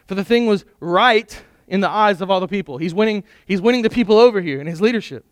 For 0.07 0.15
the 0.15 0.25
thing 0.25 0.47
was 0.47 0.65
right 0.81 1.43
in 1.69 1.81
the 1.81 1.89
eyes 1.89 2.21
of 2.21 2.31
all 2.31 2.41
the 2.41 2.49
people. 2.49 2.79
He's 2.79 2.95
winning, 2.95 3.25
he's 3.47 3.61
winning 3.61 3.83
the 3.83 3.91
people 3.91 4.19
over 4.19 4.41
here 4.41 4.61
in 4.61 4.67
his 4.67 4.81
leadership. 4.81 5.25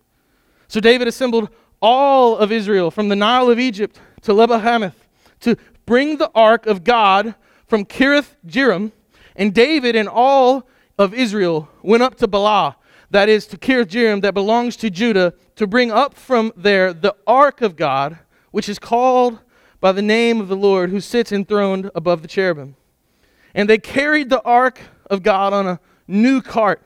So 0.69 0.81
David 0.81 1.09
assembled 1.09 1.51
all 1.81 2.37
of 2.37 2.51
Israel 2.51 2.91
from 2.91 3.09
the 3.09 3.17
Nile 3.17 3.51
of 3.51 3.59
Egypt 3.59 4.01
to 4.23 4.33
Lebo 4.33 4.59
Hamath 4.59 5.09
to 5.41 5.57
bring 5.87 6.17
the 6.17 6.31
ark 6.35 6.67
of 6.67 6.83
God 6.83 7.35
from 7.67 7.85
Kiriath 7.85 8.37
Jearim, 8.47 8.93
and 9.37 9.53
David 9.53 9.97
and 9.97 10.09
all 10.09 10.69
of 10.99 11.13
Israel 11.13 11.69
went 11.83 12.03
up 12.03 12.15
to 12.17 12.29
Baalah, 12.29 12.77
that 13.11 13.29
is 13.29 13.47
to 13.49 13.59
Kiriath 13.59 13.87
Jearim, 13.87 14.23
that 14.23 14.35
belongs 14.35 14.77
to 14.77 14.91
Judah, 14.91 15.35
to 15.57 15.67
bring 15.67 15.91
up 15.91 16.15
from 16.15 16.53
there 16.57 16.93
the 16.93 17.15
ark 17.27 17.61
of 17.61 17.77
God, 17.77 18.19
which 18.51 18.69
is 18.69 18.79
called 18.79 19.41
by 19.85 19.93
the 19.93 20.01
name 20.01 20.41
of 20.41 20.49
the 20.49 20.57
Lord, 20.57 20.89
who 20.89 20.99
sits 20.99 21.31
enthroned 21.31 21.91
above 21.95 22.23
the 22.23 22.27
cherubim. 22.27 22.75
And 23.55 23.69
they 23.69 23.77
carried 23.77 24.31
the 24.31 24.41
ark 24.41 24.81
of 25.11 25.23
God 25.23 25.53
on 25.53 25.67
a 25.67 25.79
new 26.09 26.41
cart 26.41 26.81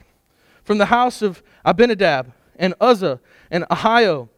from 0.65 0.79
the 0.79 0.87
house 0.87 1.23
of 1.23 1.41
Abinadab 1.65 2.33
and 2.57 2.75
Uzzah 2.81 3.21
and 3.53 3.63
Ahio 3.71 4.29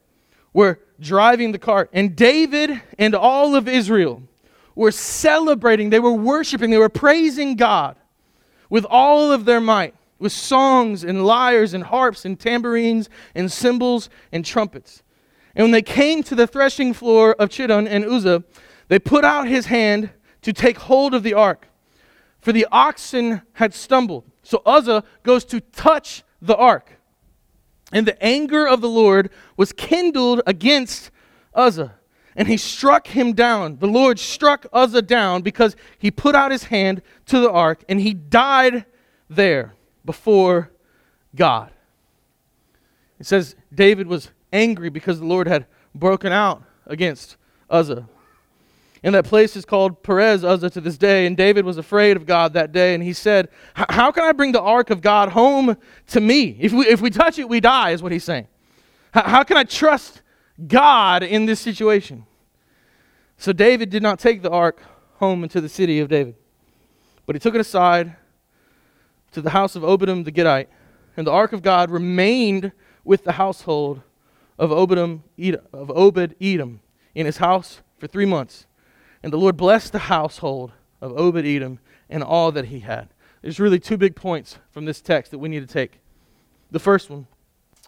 were 0.53 0.79
driving 1.01 1.53
the 1.53 1.59
cart. 1.59 1.89
And 1.95 2.15
David 2.15 2.83
and 2.99 3.15
all 3.15 3.55
of 3.55 3.67
Israel 3.67 4.25
were 4.75 4.93
celebrating, 4.93 5.89
they 5.89 5.99
were 5.99 6.13
worshiping, 6.13 6.69
they 6.69 6.77
were 6.77 6.91
praising 6.91 7.57
God 7.57 7.97
with 8.69 8.85
all 8.91 9.33
of 9.33 9.47
their 9.47 9.63
might, 9.63 9.95
with 10.19 10.33
songs 10.33 11.03
and 11.03 11.25
lyres 11.25 11.73
and 11.73 11.85
harps 11.85 12.27
and 12.27 12.39
tambourines 12.39 13.09
and 13.35 13.51
cymbals 13.51 14.11
and 14.33 14.45
trumpets. 14.45 15.03
And 15.55 15.65
when 15.65 15.71
they 15.73 15.83
came 15.83 16.23
to 16.25 16.35
the 16.35 16.47
threshing 16.47 16.93
floor 16.93 17.35
of 17.35 17.49
Chidon 17.49 17.89
and 17.89 18.05
Uzzah, 18.05 18.45
they 18.89 18.99
put 18.99 19.25
out 19.25 19.49
his 19.49 19.67
hand 19.67 20.11
to 20.43 20.53
take 20.53 20.79
hold 20.79 21.15
of 21.15 21.23
the 21.23 21.35
ark, 21.35 21.69
for 22.41 22.53
the 22.53 22.67
oxen 22.73 23.43
had 23.55 23.75
stumbled. 23.75 24.25
So 24.43 24.63
Uzzah 24.65 25.05
goes 25.23 25.45
to 25.47 25.61
touch 25.61 26.23
the 26.41 26.57
ark. 26.57 26.99
And 27.93 28.07
the 28.07 28.23
anger 28.23 28.67
of 28.67 28.81
the 28.81 28.89
Lord 28.89 29.31
was 29.57 29.73
kindled 29.73 30.43
against 30.47 31.11
Uzzah 31.55 31.95
and 32.37 32.49
he 32.49 32.57
struck 32.57 33.09
him 33.09 33.33
down. 33.33 33.79
The 33.79 33.87
Lord 33.87 34.19
struck 34.19 34.67
Uzzah 34.73 35.03
down 35.03 35.43
because 35.43 35.77
he 35.99 36.11
put 36.11 36.35
out 36.35 36.51
his 36.51 36.65
hand 36.65 37.03
to 37.27 37.41
the 37.41 37.51
ark 37.51 37.85
and 37.89 38.01
he 38.01 38.15
died 38.15 38.87
there 39.29 39.75
before 40.05 40.71
God. 41.35 41.71
It 43.19 43.27
says 43.27 43.57
David 43.75 44.07
was 44.07 44.31
angry 44.53 44.89
because 44.89 45.19
the 45.19 45.27
Lord 45.27 45.47
had 45.47 45.67
broken 45.95 46.33
out 46.33 46.63
against 46.87 47.37
Uzzah. 47.69 48.09
And 49.03 49.15
that 49.15 49.25
place 49.25 49.57
is 49.57 49.65
called 49.65 50.03
Perez 50.03 50.45
Uzzah 50.45 50.71
to 50.71 50.81
this 50.81 50.99
day. 50.99 51.27
And 51.27 51.37
David 51.37 51.65
was 51.65 51.79
afraid 51.79 52.17
of 52.19 52.27
God 52.27 52.53
that 52.53 52.71
day. 52.71 52.95
And 52.95 53.03
he 53.03 53.15
said, 53.15 53.49
How 53.75 54.11
can 54.11 54.25
I 54.25 54.33
bring 54.33 54.53
the 54.53 54.61
ark 54.61 54.91
of 54.91 55.01
God 55.01 55.31
home 55.31 55.77
to 56.09 56.21
me? 56.21 56.57
If 56.61 56.73
we, 56.73 56.87
if 56.87 57.01
we 57.01 57.09
touch 57.09 57.39
it, 57.39 57.49
we 57.49 57.61
die, 57.61 57.91
is 57.91 58.03
what 58.03 58.13
he's 58.13 58.25
saying. 58.25 58.47
How, 59.13 59.43
can 59.43 59.57
I 59.57 59.65
trust 59.65 60.21
God 60.67 61.23
in 61.23 61.47
this 61.47 61.61
situation. 61.61 62.27
So 63.37 63.53
David 63.53 63.91
did 63.91 64.03
not 64.03 64.19
take 64.19 64.43
the 64.43 64.51
ark 64.51 64.83
home 65.15 65.43
into 65.43 65.61
the 65.61 65.69
city 65.69 66.01
of 66.01 66.09
David, 66.09 66.35
but 67.27 67.35
he 67.35 67.41
took 67.41 67.55
it 67.55 67.61
aside 67.61 68.17
to 69.33 69.41
the 69.41 69.51
house 69.51 69.77
of 69.77 69.85
Obed 69.85 70.05
Edom 70.05 70.25
the 70.25 70.33
Gittite, 70.33 70.69
and 71.17 71.27
the 71.27 71.31
ark 71.31 71.53
of 71.53 71.63
God 71.63 71.91
remained 71.91 72.73
with 73.05 73.25
the 73.25 73.33
household 73.33 74.03
of 74.61 74.71
Obed 74.71 76.35
Edom 76.41 76.81
in 77.15 77.27
his 77.27 77.39
house 77.39 77.81
for 77.99 78.07
three 78.07 78.27
months. 78.27 78.67
And 79.23 79.33
the 79.33 79.39
Lord 79.39 79.57
blessed 79.57 79.93
the 79.93 79.99
household 80.01 80.73
of 81.01 81.19
Obed 81.19 81.47
Edom 81.47 81.81
and 82.09 82.23
all 82.23 82.53
that 82.53 82.67
he 82.67 82.81
had. 82.81 83.09
There's 83.43 83.59
really 83.59 83.81
two 83.81 83.97
big 83.97 84.15
points 84.15 84.59
from 84.71 84.85
this 84.85 85.01
text 85.01 85.31
that 85.31 85.39
we 85.39 85.49
need 85.49 85.67
to 85.67 85.73
take. 85.73 86.01
The 86.71 86.79
first 86.79 87.11
one 87.11 87.27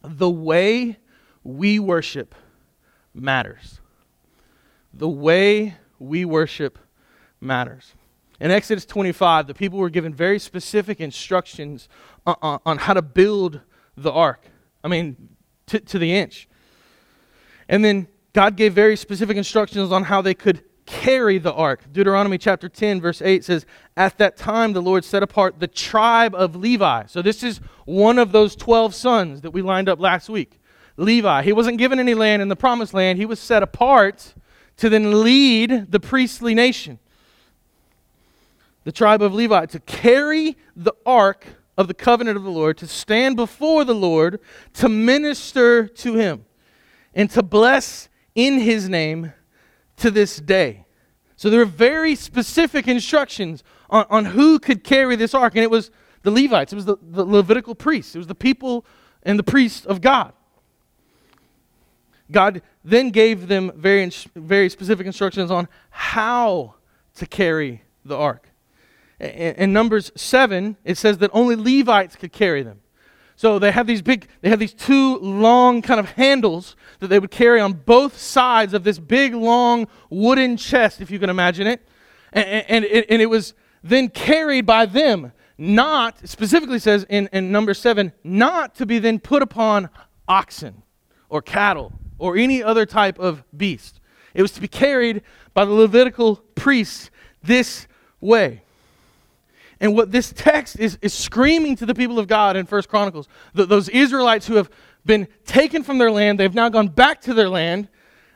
the 0.03 0.31
way 0.31 0.99
we 1.45 1.79
worship 1.79 2.35
matters. 3.15 3.81
The 4.93 5.09
way 5.09 5.77
we 5.99 6.25
worship 6.25 6.79
matters. 7.41 7.95
In 8.41 8.51
Exodus 8.51 8.85
25, 8.85 9.47
the 9.47 9.55
people 9.55 9.79
were 9.79 9.91
given 9.91 10.13
very 10.13 10.39
specific 10.39 11.01
instructions 11.01 11.89
on, 12.27 12.79
how 12.79 12.95
to 12.95 13.03
build 13.03 13.61
the 13.97 14.11
ark. 14.11 14.47
I 14.83 14.89
mean, 14.89 15.29
to 15.67 15.99
the 15.99 16.17
inch. 16.17 16.49
And 17.73 17.83
then 17.83 18.07
God 18.35 18.57
gave 18.57 18.75
very 18.75 18.97
specific 18.97 19.39
instructions 19.39 19.91
on 19.91 20.05
how 20.05 20.21
they 20.21 20.35
could 20.35 20.63
carry 20.85 21.39
the 21.39 21.55
ark. 21.55 21.81
Deuteronomy 21.91 22.37
chapter 22.37 22.69
10, 22.69 23.01
verse 23.01 23.23
8 23.23 23.43
says, 23.43 23.65
At 23.97 24.19
that 24.19 24.37
time 24.37 24.75
the 24.75 24.83
Lord 24.83 25.07
set 25.07 25.23
apart 25.23 25.59
the 25.59 25.67
tribe 25.67 26.35
of 26.35 26.55
Levi. 26.55 27.07
So 27.07 27.23
this 27.23 27.43
is 27.43 27.63
one 27.87 28.19
of 28.19 28.31
those 28.31 28.55
12 28.57 28.95
sons 28.95 29.41
that 29.41 29.53
we 29.53 29.63
lined 29.63 29.89
up 29.89 29.99
last 29.99 30.29
week. 30.29 30.61
Levi. 30.99 31.43
He 31.45 31.55
wasn't 31.55 31.79
given 31.79 31.99
any 31.99 32.13
land 32.13 32.43
in 32.43 32.49
the 32.49 32.57
promised 32.57 32.93
land, 32.93 33.19
he 33.19 33.25
was 33.25 33.41
set 33.41 33.63
apart 33.63 34.35
to 34.77 34.91
then 34.91 35.23
lead 35.25 35.91
the 35.91 36.01
priestly 36.01 36.55
nation. 36.55 36.99
The 38.85 38.93
tribe 38.93 39.23
of 39.23 39.33
Levi 39.33 39.65
to 39.67 39.81
carry 39.81 40.59
the 40.77 40.93
ark 41.07 41.47
of 41.79 41.89
the 41.89 41.95
covenant 41.95 42.37
of 42.37 42.43
the 42.43 42.51
Lord, 42.51 42.77
to 42.79 42.87
stand 42.87 43.37
before 43.37 43.87
the 43.87 43.95
Lord, 43.95 44.41
to 44.75 44.91
minister 44.91 45.87
to 45.87 46.15
him, 46.15 46.45
and 47.15 47.31
to 47.31 47.43
bless 47.43 48.09
in 48.35 48.59
his 48.59 48.89
name 48.89 49.33
to 49.97 50.11
this 50.11 50.37
day. 50.39 50.85
So 51.37 51.51
there 51.51 51.61
are 51.61 51.67
very 51.67 52.15
specific 52.15 52.87
instructions 52.87 53.65
on, 53.91 54.07
on 54.11 54.25
who 54.27 54.59
could 54.59 54.85
carry 54.85 55.17
this 55.17 55.35
ark, 55.35 55.55
and 55.55 55.63
it 55.63 55.71
was 55.71 55.91
the 56.23 56.31
Levites, 56.31 56.73
it 56.73 56.77
was 56.77 56.85
the, 56.85 56.97
the 57.03 57.25
Levitical 57.25 57.75
priests, 57.75 58.15
it 58.15 58.19
was 58.19 58.29
the 58.29 58.35
people 58.35 58.85
and 59.23 59.39
the 59.39 59.43
priests 59.43 59.85
of 59.85 60.01
God. 60.01 60.33
God 62.31 62.63
then 62.85 63.11
gave 63.11 63.49
them 63.49 63.73
very, 63.75 64.11
very 64.35 64.69
specific 64.69 65.07
instructions 65.07 65.51
on 65.51 65.69
how 65.91 66.75
to 67.17 67.27
carry 67.27 67.83
the 68.05 68.17
ark. 68.17 68.49
In 69.19 69.73
Numbers 69.73 70.11
7, 70.17 70.77
it 70.85 70.97
says 70.97 71.19
that 71.19 71.31
only 71.33 71.55
Levites 71.57 72.17
could 72.17 72.33
carry 72.33 72.63
them. 72.63 72.82
So 73.37 73.59
they 73.59 73.73
have 73.73 73.87
these 73.87 74.03
big, 74.03 74.29
they 74.41 74.51
have 74.51 74.59
these 74.59 74.75
two 74.75 75.19
long 75.19 75.83
kind 75.83 75.99
of 75.99 76.11
handles 76.11 76.77
that 77.01 77.09
they 77.09 77.19
would 77.19 77.31
carry 77.31 77.61
on 77.61 77.73
both 77.73 78.17
sides 78.19 78.75
of 78.75 78.85
this 78.85 78.99
big, 78.99 79.35
long 79.35 79.89
wooden 80.11 80.57
chest, 80.57 81.01
if 81.01 81.11
you 81.11 81.19
can 81.19 81.31
imagine 81.31 81.67
it. 81.67 81.87
And, 82.33 82.65
and, 82.69 82.85
and 82.85 83.23
it 83.23 83.27
was 83.27 83.55
then 83.83 84.09
carried 84.09 84.67
by 84.67 84.87
them, 84.87 85.33
not, 85.59 86.29
specifically 86.29 86.79
says 86.79 87.05
in, 87.09 87.29
in 87.33 87.51
number 87.51 87.75
seven, 87.75 88.13
not 88.23 88.75
to 88.77 88.87
be 88.87 88.99
then 88.99 89.19
put 89.19 89.43
upon 89.43 89.91
oxen 90.29 90.83
or 91.29 91.43
cattle 91.43 91.93
or 92.19 92.37
any 92.37 92.63
other 92.63 92.87
type 92.87 93.19
of 93.19 93.43
beast. 93.57 94.01
It 94.35 94.43
was 94.43 94.53
to 94.53 94.61
be 94.61 94.69
carried 94.69 95.23
by 95.55 95.65
the 95.65 95.73
Levitical 95.73 96.37
priests 96.55 97.11
this 97.43 97.87
way. 98.21 98.63
And 99.83 99.97
what 99.97 100.13
this 100.13 100.33
text 100.33 100.79
is, 100.79 100.97
is 101.03 101.13
screaming 101.13 101.75
to 101.75 101.87
the 101.87 101.95
people 101.95 102.21
of 102.21 102.29
God 102.29 102.57
in 102.57 102.67
First 102.67 102.89
Chronicles, 102.89 103.27
those 103.53 103.89
Israelites 103.89 104.47
who 104.47 104.55
have 104.55 104.71
been 105.05 105.27
taken 105.45 105.83
from 105.83 105.99
their 105.99 106.13
land, 106.13 106.39
they've 106.39 106.55
now 106.55 106.69
gone 106.69 106.87
back 106.87 107.21
to 107.23 107.35
their 107.35 107.49
land. 107.49 107.89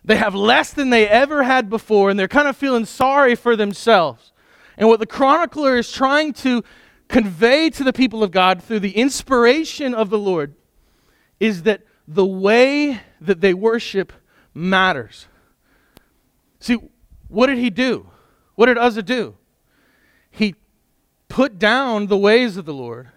They 0.04 0.16
have 0.16 0.34
less 0.34 0.72
than 0.72 0.90
they 0.90 1.08
ever 1.08 1.44
had 1.44 1.70
before, 1.70 2.10
and 2.10 2.18
they're 2.18 2.26
kind 2.26 2.48
of 2.48 2.56
feeling 2.56 2.84
sorry 2.84 3.36
for 3.36 3.54
themselves. 3.54 4.32
And 4.76 4.88
what 4.88 4.98
the 4.98 5.06
chronicler 5.06 5.76
is 5.76 5.92
trying 5.92 6.32
to 6.34 6.64
convey 7.06 7.70
to 7.70 7.84
the 7.84 7.92
people 7.92 8.24
of 8.24 8.32
God 8.32 8.60
through 8.60 8.80
the 8.80 8.96
inspiration 8.96 9.94
of 9.94 10.10
the 10.10 10.18
Lord 10.18 10.56
is 11.38 11.62
that 11.62 11.82
the 12.08 12.26
way 12.26 13.00
that 13.20 13.40
they 13.40 13.54
worship 13.54 14.12
matters. 14.52 15.28
See, 16.58 16.76
what 17.28 17.46
did 17.46 17.58
he 17.58 17.70
do? 17.70 18.10
What 18.56 18.66
did 18.66 18.78
Uzzah 18.78 19.04
do? 19.04 19.36
He 20.28 20.56
put 21.28 21.58
down 21.58 22.06
the 22.06 22.16
ways 22.16 22.56
of 22.56 22.64
the 22.64 22.74
Lord 22.74 23.08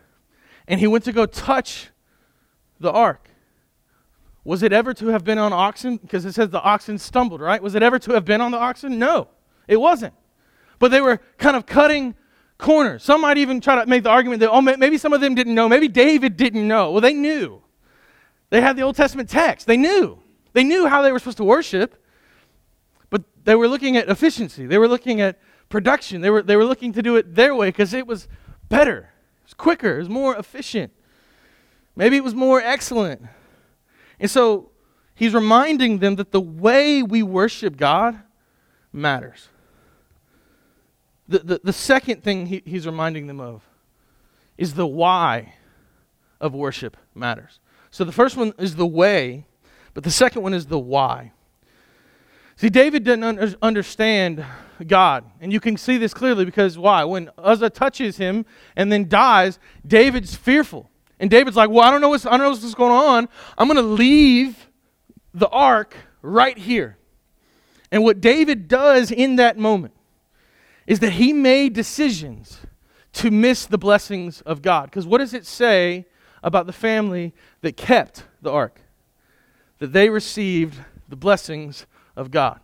and 0.67 0.79
he 0.79 0.87
went 0.87 1.03
to 1.05 1.11
go 1.11 1.25
touch 1.25 1.89
the 2.79 2.91
ark. 2.91 3.29
Was 4.43 4.63
it 4.63 4.71
ever 4.71 4.93
to 4.95 5.07
have 5.07 5.23
been 5.23 5.37
on 5.37 5.51
oxen? 5.51 5.97
Because 5.97 6.25
it 6.25 6.33
says 6.33 6.49
the 6.49 6.61
oxen 6.61 6.97
stumbled, 6.97 7.41
right? 7.41 7.61
Was 7.61 7.75
it 7.75 7.83
ever 7.83 7.99
to 7.99 8.13
have 8.13 8.25
been 8.25 8.41
on 8.41 8.51
the 8.51 8.57
oxen? 8.57 8.97
No, 8.97 9.27
it 9.67 9.77
wasn't. 9.77 10.13
But 10.79 10.91
they 10.91 11.01
were 11.01 11.19
kind 11.37 11.57
of 11.57 11.65
cutting 11.65 12.15
corners. 12.57 13.03
Some 13.03 13.21
might 13.21 13.37
even 13.37 13.61
try 13.61 13.75
to 13.75 13.85
make 13.85 14.03
the 14.03 14.09
argument 14.09 14.39
that, 14.39 14.49
oh, 14.49 14.61
maybe 14.61 14.97
some 14.97 15.13
of 15.13 15.21
them 15.21 15.35
didn't 15.35 15.55
know. 15.55 15.67
Maybe 15.67 15.87
David 15.87 16.37
didn't 16.37 16.67
know. 16.67 16.91
Well, 16.91 17.01
they 17.01 17.13
knew. 17.13 17.61
They 18.49 18.61
had 18.61 18.75
the 18.75 18.81
Old 18.83 18.95
Testament 18.95 19.29
text. 19.29 19.67
They 19.67 19.77
knew. 19.77 20.19
They 20.53 20.63
knew 20.63 20.87
how 20.87 21.01
they 21.01 21.11
were 21.11 21.19
supposed 21.19 21.37
to 21.37 21.43
worship, 21.43 22.03
but 23.09 23.23
they 23.43 23.55
were 23.55 23.67
looking 23.67 23.97
at 23.97 24.09
efficiency. 24.09 24.65
They 24.65 24.77
were 24.77 24.87
looking 24.87 25.21
at 25.21 25.39
production. 25.69 26.21
They 26.21 26.29
were, 26.29 26.41
they 26.41 26.55
were 26.55 26.65
looking 26.65 26.93
to 26.93 27.01
do 27.01 27.15
it 27.15 27.35
their 27.35 27.55
way 27.55 27.69
because 27.69 27.93
it 27.93 28.05
was 28.05 28.27
better, 28.67 29.11
it 29.41 29.45
was 29.45 29.53
quicker, 29.53 29.95
it 29.95 29.99
was 29.99 30.09
more 30.09 30.35
efficient. 30.35 30.91
Maybe 31.95 32.17
it 32.17 32.23
was 32.23 32.35
more 32.35 32.61
excellent. 32.61 33.21
And 34.19 34.29
so 34.29 34.71
he's 35.15 35.33
reminding 35.33 35.99
them 35.99 36.15
that 36.15 36.31
the 36.31 36.41
way 36.41 37.03
we 37.03 37.23
worship 37.23 37.77
God 37.77 38.21
matters. 38.91 39.49
The, 41.27 41.39
the, 41.39 41.61
the 41.63 41.73
second 41.73 42.23
thing 42.23 42.47
he, 42.47 42.63
he's 42.65 42.85
reminding 42.85 43.27
them 43.27 43.39
of 43.39 43.61
is 44.57 44.73
the 44.73 44.87
why 44.87 45.53
of 46.41 46.53
worship 46.53 46.97
matters. 47.13 47.59
So 47.91 48.03
the 48.03 48.11
first 48.11 48.37
one 48.37 48.53
is 48.57 48.75
the 48.75 48.87
way, 48.87 49.45
but 49.93 50.03
the 50.03 50.11
second 50.11 50.41
one 50.41 50.53
is 50.53 50.67
the 50.67 50.79
why. 50.79 51.33
See, 52.59 52.69
David 52.69 53.05
didn't 53.05 53.23
un- 53.23 53.55
understand 53.61 54.45
God. 54.85 55.23
And 55.39 55.53
you 55.53 55.61
can 55.61 55.77
see 55.77 55.97
this 55.97 56.13
clearly 56.13 56.43
because 56.43 56.77
why? 56.77 57.05
When 57.05 57.29
Uzzah 57.37 57.69
touches 57.69 58.17
him 58.17 58.45
and 58.75 58.91
then 58.91 59.07
dies, 59.07 59.59
David's 59.87 60.35
fearful. 60.35 60.89
And 61.21 61.29
David's 61.29 61.55
like, 61.55 61.69
Well, 61.69 61.87
I 61.87 61.89
don't 61.89 62.01
know 62.01 62.09
what's, 62.09 62.25
I 62.25 62.31
don't 62.31 62.41
know 62.41 62.49
what's 62.49 62.73
going 62.73 62.91
on. 62.91 63.29
I'm 63.57 63.69
going 63.69 63.77
to 63.77 63.81
leave 63.81 64.67
the 65.33 65.47
ark 65.47 65.95
right 66.21 66.57
here. 66.57 66.97
And 67.93 68.03
what 68.03 68.19
David 68.19 68.67
does 68.67 69.09
in 69.09 69.37
that 69.37 69.57
moment 69.57 69.93
is 70.85 70.99
that 70.99 71.13
he 71.13 71.31
made 71.31 71.71
decisions 71.71 72.59
to 73.13 73.31
miss 73.31 73.67
the 73.67 73.77
blessings 73.77 74.41
of 74.41 74.61
God. 74.61 74.87
Because 74.87 75.07
what 75.07 75.19
does 75.19 75.33
it 75.33 75.45
say 75.45 76.07
about 76.43 76.65
the 76.65 76.73
family 76.73 77.33
that 77.61 77.77
kept 77.77 78.25
the 78.41 78.51
ark? 78.51 78.81
That 79.77 79.93
they 79.93 80.09
received 80.09 80.77
the 81.07 81.15
blessings 81.15 81.85
of 82.19 82.31
God. 82.31 82.59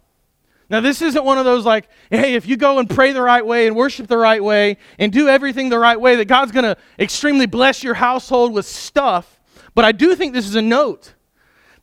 Now, 0.70 0.80
this 0.80 1.02
isn't 1.02 1.24
one 1.24 1.38
of 1.38 1.46
those 1.46 1.66
like, 1.66 1.88
hey, 2.10 2.34
if 2.34 2.48
you 2.48 2.58
go 2.58 2.80
and 2.80 2.90
pray 2.90 3.12
the 3.12 3.22
right 3.22 3.46
way 3.46 3.68
and 3.68 3.76
worship 3.76 4.08
the 4.08 4.18
right 4.18 4.44
way 4.44 4.78
and 4.98 5.12
do 5.14 5.28
everything 5.28 5.70
the 5.70 5.80
right 5.80 6.00
way, 6.00 6.16
that 6.16 6.26
God's 6.26 6.52
going 6.52 6.66
to 6.66 6.76
extremely 7.00 7.46
bless 7.46 7.84
your 7.84 7.94
household 7.94 8.52
with 8.54 8.66
stuff. 8.66 9.40
But 9.76 9.86
I 9.86 9.92
do 9.92 10.16
think 10.16 10.34
this 10.34 10.48
is 10.48 10.56
a 10.56 10.62
note 10.62 11.14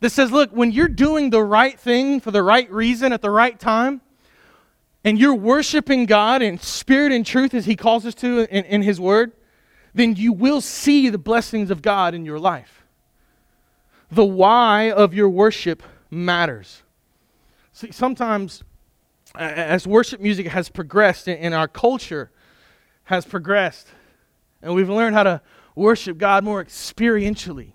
that 0.00 0.10
says, 0.10 0.32
look, 0.32 0.50
when 0.50 0.72
you're 0.72 0.88
doing 0.88 1.30
the 1.30 1.42
right 1.44 1.78
thing 1.78 2.18
for 2.18 2.32
the 2.32 2.42
right 2.42 2.70
reason 2.72 3.12
at 3.12 3.22
the 3.22 3.30
right 3.30 3.58
time, 3.58 4.00
and 5.04 5.18
you're 5.18 5.34
worshiping 5.34 6.06
God 6.06 6.42
in 6.42 6.58
spirit 6.58 7.12
and 7.12 7.24
truth 7.24 7.54
as 7.54 7.66
He 7.66 7.76
calls 7.76 8.04
us 8.04 8.14
to 8.16 8.40
in, 8.54 8.64
in 8.64 8.82
His 8.82 9.00
Word, 9.00 9.32
then 9.94 10.16
you 10.16 10.32
will 10.32 10.60
see 10.60 11.08
the 11.08 11.18
blessings 11.18 11.70
of 11.70 11.82
God 11.82 12.14
in 12.14 12.24
your 12.24 12.38
life. 12.38 12.84
The 14.10 14.24
why 14.24 14.90
of 14.90 15.14
your 15.14 15.28
worship 15.28 15.82
matters. 16.10 16.81
See, 17.72 17.90
sometimes 17.90 18.62
as 19.34 19.86
worship 19.86 20.20
music 20.20 20.46
has 20.48 20.68
progressed 20.68 21.28
and 21.28 21.54
our 21.54 21.68
culture 21.68 22.30
has 23.04 23.24
progressed, 23.24 23.88
and 24.60 24.74
we've 24.74 24.90
learned 24.90 25.16
how 25.16 25.22
to 25.22 25.40
worship 25.74 26.18
God 26.18 26.44
more 26.44 26.62
experientially, 26.62 27.72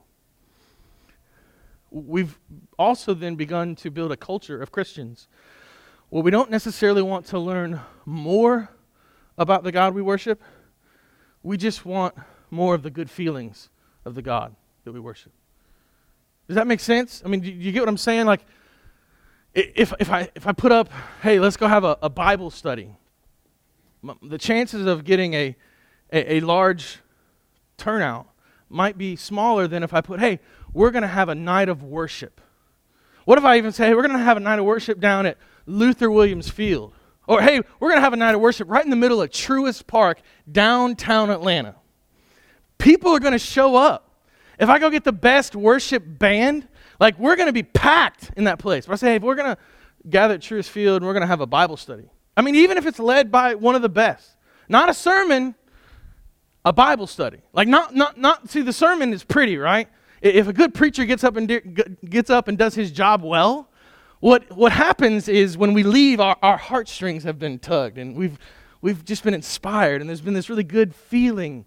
we've 1.89 2.37
also 2.77 3.13
then 3.13 3.35
begun 3.35 3.75
to 3.77 3.89
build 3.89 4.11
a 4.11 4.17
culture 4.17 4.61
of 4.61 4.71
Christians 4.71 5.27
where 6.09 6.21
we 6.23 6.31
don't 6.31 6.51
necessarily 6.51 7.01
want 7.01 7.25
to 7.27 7.39
learn 7.39 7.79
more 8.05 8.69
about 9.37 9.63
the 9.63 9.71
God 9.71 9.93
we 9.93 10.01
worship. 10.01 10.41
We 11.43 11.57
just 11.57 11.85
want 11.85 12.15
more 12.51 12.75
of 12.75 12.83
the 12.83 12.89
good 12.89 13.09
feelings 13.09 13.69
of 14.05 14.15
the 14.15 14.21
God 14.21 14.55
that 14.83 14.91
we 14.91 14.99
worship. 14.99 15.33
Does 16.47 16.55
that 16.55 16.67
make 16.67 16.79
sense? 16.79 17.21
I 17.25 17.29
mean, 17.29 17.41
do 17.41 17.51
you 17.51 17.71
get 17.71 17.81
what 17.81 17.89
I'm 17.89 17.97
saying? 17.97 18.25
Like, 18.25 18.45
if, 19.57 19.93
if, 19.99 20.11
I, 20.11 20.29
if 20.35 20.45
I 20.45 20.51
put 20.51 20.71
up, 20.71 20.89
hey, 21.23 21.39
let's 21.39 21.57
go 21.57 21.67
have 21.67 21.83
a, 21.83 21.97
a 22.03 22.09
Bible 22.09 22.51
study, 22.51 22.91
the 24.21 24.37
chances 24.37 24.85
of 24.85 25.03
getting 25.03 25.33
a, 25.33 25.55
a, 26.13 26.35
a 26.35 26.39
large 26.41 26.99
turnout 27.77 28.27
might 28.69 28.97
be 28.97 29.15
smaller 29.15 29.67
than 29.67 29.81
if 29.81 29.93
I 29.93 30.01
put, 30.01 30.19
hey, 30.19 30.39
we're 30.73 30.91
going 30.91 31.01
to 31.01 31.07
have 31.07 31.29
a 31.29 31.35
night 31.35 31.69
of 31.69 31.81
worship. 31.81 32.39
What 33.25 33.39
if 33.39 33.45
I 33.45 33.57
even 33.57 33.71
say, 33.71 33.87
hey, 33.87 33.93
we're 33.95 34.03
going 34.03 34.17
to 34.17 34.23
have 34.23 34.37
a 34.37 34.41
night 34.41 34.59
of 34.59 34.65
worship 34.65 34.99
down 34.99 35.25
at 35.25 35.37
Luther 35.65 36.11
Williams 36.11 36.49
Field? 36.49 36.93
Or, 37.27 37.41
hey, 37.41 37.61
we're 37.79 37.89
going 37.89 37.97
to 37.97 38.01
have 38.03 38.13
a 38.13 38.17
night 38.17 38.35
of 38.35 38.41
worship 38.41 38.69
right 38.69 38.83
in 38.83 38.91
the 38.91 38.95
middle 38.95 39.21
of 39.21 39.31
Truist 39.31 39.87
Park, 39.87 40.21
downtown 40.49 41.29
Atlanta. 41.29 41.75
People 42.77 43.11
are 43.15 43.19
going 43.19 43.33
to 43.33 43.39
show 43.39 43.75
up. 43.75 44.11
If 44.59 44.69
I 44.69 44.77
go 44.77 44.89
get 44.89 45.03
the 45.03 45.11
best 45.11 45.55
worship 45.55 46.03
band, 46.05 46.67
like 46.99 47.17
we're 47.19 47.35
going 47.35 47.47
to 47.47 47.53
be 47.53 47.63
packed 47.63 48.31
in 48.35 48.45
that 48.45 48.59
place. 48.59 48.85
If 48.85 48.91
I 48.91 48.95
say, 48.95 49.09
hey, 49.09 49.15
if 49.15 49.23
we're 49.23 49.35
going 49.35 49.55
to 49.55 49.57
gather 50.09 50.35
at 50.35 50.41
Truist 50.41 50.69
Field 50.69 50.97
and 50.97 51.05
we're 51.05 51.13
going 51.13 51.21
to 51.21 51.27
have 51.27 51.41
a 51.41 51.47
Bible 51.47 51.77
study, 51.77 52.09
I 52.35 52.41
mean, 52.41 52.55
even 52.55 52.77
if 52.77 52.85
it's 52.85 52.99
led 52.99 53.31
by 53.31 53.55
one 53.55 53.75
of 53.75 53.81
the 53.81 53.89
best, 53.89 54.37
not 54.69 54.89
a 54.89 54.93
sermon, 54.93 55.55
a 56.65 56.73
Bible 56.73 57.07
study. 57.07 57.39
Like, 57.53 57.67
not, 57.67 57.95
not, 57.95 58.17
not, 58.17 58.49
see, 58.49 58.61
the 58.61 58.73
sermon 58.73 59.13
is 59.13 59.23
pretty, 59.23 59.57
right? 59.57 59.87
If 60.21 60.47
a 60.47 60.53
good 60.53 60.73
preacher 60.73 61.05
gets 61.05 61.23
up 61.23 61.35
and, 61.37 61.47
de- 61.47 61.61
gets 61.61 62.29
up 62.29 62.47
and 62.47 62.57
does 62.57 62.75
his 62.75 62.91
job 62.91 63.23
well, 63.23 63.69
what, 64.19 64.51
what 64.55 64.71
happens 64.71 65.27
is 65.27 65.57
when 65.57 65.73
we 65.73 65.83
leave, 65.83 66.19
our, 66.19 66.37
our 66.41 66.57
heartstrings 66.57 67.23
have 67.23 67.37
been 67.37 67.59
tugged 67.59 67.97
and 67.97 68.15
we've, 68.15 68.37
we've 68.81 69.05
just 69.05 69.23
been 69.23 69.33
inspired 69.33 70.01
and 70.01 70.09
there's 70.09 70.21
been 70.21 70.33
this 70.33 70.49
really 70.49 70.63
good 70.63 70.95
feeling. 70.95 71.65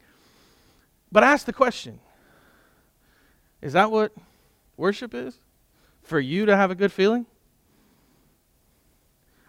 But 1.13 1.23
ask 1.23 1.47
the 1.47 1.53
question 1.53 2.01
is 3.63 3.73
that 3.75 3.91
what 3.91 4.13
worship 4.81 5.15
is? 5.15 5.39
For 6.03 6.19
you 6.19 6.47
to 6.47 6.57
have 6.57 6.71
a 6.71 6.75
good 6.75 6.91
feeling? 6.91 7.27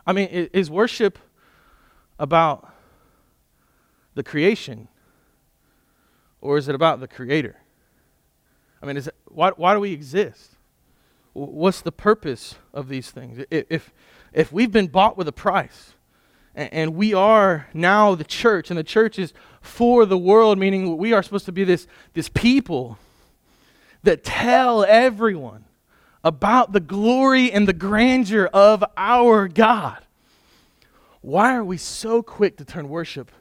I 0.06 0.14
mean, 0.14 0.28
is 0.28 0.70
worship 0.70 1.18
about 2.20 2.72
the 4.14 4.24
creation 4.24 4.88
or 6.42 6.58
is 6.58 6.68
it 6.68 6.76
about 6.76 7.00
the 7.00 7.08
creator? 7.08 7.56
I 8.82 8.86
mean, 8.86 8.98
is 8.98 9.08
it, 9.08 9.16
why, 9.26 9.52
why 9.56 9.74
do 9.74 9.80
we 9.80 9.94
exist? 9.94 10.58
What's 11.34 11.82
the 11.82 11.92
purpose 11.92 12.56
of 12.74 12.90
these 12.90 13.10
things? 13.10 13.46
If, 13.50 13.94
if 14.34 14.52
we've 14.52 14.72
been 14.72 14.88
bought 14.88 15.18
with 15.18 15.28
a 15.28 15.32
price, 15.32 15.94
and, 16.56 16.74
and 16.74 16.96
we 16.96 17.14
are 17.14 17.70
now 17.74 18.16
the 18.16 18.24
church, 18.26 18.70
and 18.70 18.78
the 18.78 18.84
church 18.84 19.18
is 19.18 19.34
for 19.62 20.06
the 20.06 20.18
world, 20.18 20.58
meaning 20.58 20.98
we 20.98 21.14
are 21.14 21.24
supposed 21.24 21.46
to 21.46 21.52
be 21.52 21.64
this, 21.64 21.88
this 22.14 22.28
people 22.28 22.98
that 24.04 24.24
tell 24.24 24.84
everyone 24.84 25.66
about 26.24 26.72
the 26.72 26.80
glory 26.80 27.52
and 27.52 27.68
the 27.68 27.74
grandeur 27.74 28.46
of 28.54 28.84
our 28.98 29.48
God. 29.48 30.00
Why 31.22 31.56
are 31.56 31.64
we 31.64 31.78
so 31.78 32.24
quick 32.24 32.58
to 32.58 32.66
turn 32.66 32.90
worship 32.90 33.32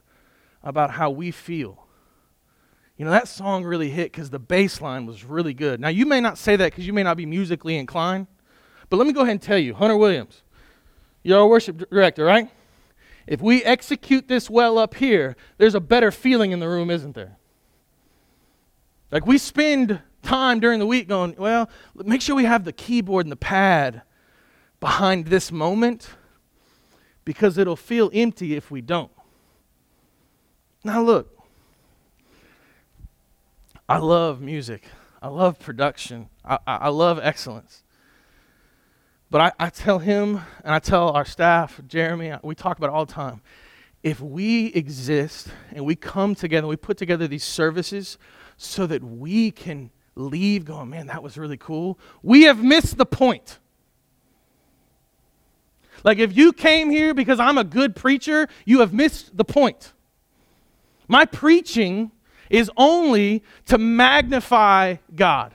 about 0.63 0.93
how 0.93 1.11
we 1.11 1.31
feel? 1.31 1.87
You 2.97 3.07
know, 3.07 3.13
that 3.13 3.29
song 3.29 3.65
really 3.65 3.89
hit 3.89 4.13
because 4.13 4.29
the 4.29 4.39
bass 4.39 4.83
line 4.83 5.07
was 5.07 5.25
really 5.25 5.55
good. 5.55 5.81
Now, 5.81 5.89
you 5.89 6.05
may 6.05 6.21
not 6.21 6.37
say 6.37 6.57
that 6.57 6.71
because 6.71 6.87
you 6.87 6.93
may 6.93 7.03
not 7.03 7.17
be 7.17 7.25
musically 7.25 7.79
inclined, 7.79 8.27
but 8.91 8.99
let 8.99 9.07
me 9.07 9.15
go 9.15 9.23
ahead 9.23 9.33
and 9.33 9.43
tell 9.43 9.57
you 9.57 9.73
Hunter 9.73 9.97
Williams, 9.97 10.43
you're 11.23 11.39
our 11.39 11.47
worship 11.47 11.89
director, 11.91 12.25
right? 12.25 12.51
If 13.27 13.41
we 13.41 13.63
execute 13.65 14.29
this 14.29 14.51
well 14.51 14.77
up 14.77 14.95
here, 14.95 15.37
there's 15.57 15.75
a 15.75 15.81
better 15.81 16.11
feeling 16.11 16.53
in 16.53 16.61
the 16.61 16.69
room, 16.69 16.91
isn't 16.91 17.15
there? 17.15 17.39
Like 19.11 19.27
we 19.27 19.39
spend 19.39 20.01
time 20.23 20.61
during 20.61 20.79
the 20.79 20.87
week 20.87 21.09
going, 21.09 21.35
well, 21.39 21.71
make 21.95 22.23
sure 22.23 22.37
we 22.37 22.45
have 22.45 22.65
the 22.65 22.73
keyboard 22.73 23.27
and 23.27 23.33
the 23.33 23.37
pad 23.37 24.03
behind 24.81 25.27
this 25.27 25.53
moment 25.53 26.11
because 27.25 27.59
it'll 27.59 27.77
feel 27.77 28.11
empty 28.13 28.57
if 28.57 28.71
we 28.71 28.81
don't. 28.81 29.11
Now, 30.83 31.03
look, 31.03 31.37
I 33.89 33.99
love 33.99 34.41
music. 34.41 34.85
I 35.23 35.29
love 35.29 35.59
production. 35.59 36.29
I, 36.45 36.59
I, 36.67 36.77
I 36.77 36.89
love 36.89 37.21
excellence. 37.23 37.83
But 39.31 39.41
I, 39.41 39.67
I 39.67 39.71
tell 39.71 39.99
him 39.99 40.41
and 40.65 40.75
I 40.75 40.79
tell 40.79 41.11
our 41.11 41.25
staff, 41.25 41.81
Jeremy, 41.87 42.31
uh, 42.31 42.39
we 42.43 42.55
talk 42.55 42.79
about 42.79 42.89
it 42.89 42.93
all 42.95 43.07
the 43.07 43.13
time. 43.13 43.43
If 44.03 44.21
we 44.21 44.67
exist 44.69 45.49
and 45.73 45.85
we 45.85 45.95
come 45.95 46.35
together, 46.35 46.67
we 46.67 46.77
put 46.77 46.97
together 46.97 47.29
these 47.29 47.45
services 47.45 48.17
so 48.57 48.87
that 48.87 49.05
we 49.05 49.51
can 49.51 49.91
leave 50.17 50.65
going, 50.65 50.91
man, 50.91 51.07
that 51.07 51.23
was 51.23 51.39
really 51.39 51.57
cool, 51.57 51.99
we 52.23 52.43
have 52.43 52.63
missed 52.63 52.97
the 52.97 53.07
point. 53.07 53.59
Like 56.03 56.19
if 56.19 56.37
you 56.37 56.53
came 56.53 56.91
here 56.91 57.15
because 57.15 57.41
I'm 57.41 57.59
a 57.59 57.65
good 57.65 57.95
preacher, 57.95 58.49
you 58.65 58.81
have 58.81 58.93
missed 58.93 59.37
the 59.37 59.45
point. 59.45 59.93
My 61.09 61.25
preaching 61.25 62.11
is 62.49 62.71
only 62.77 63.43
to 63.67 63.79
magnify 63.79 64.97
God. 65.15 65.55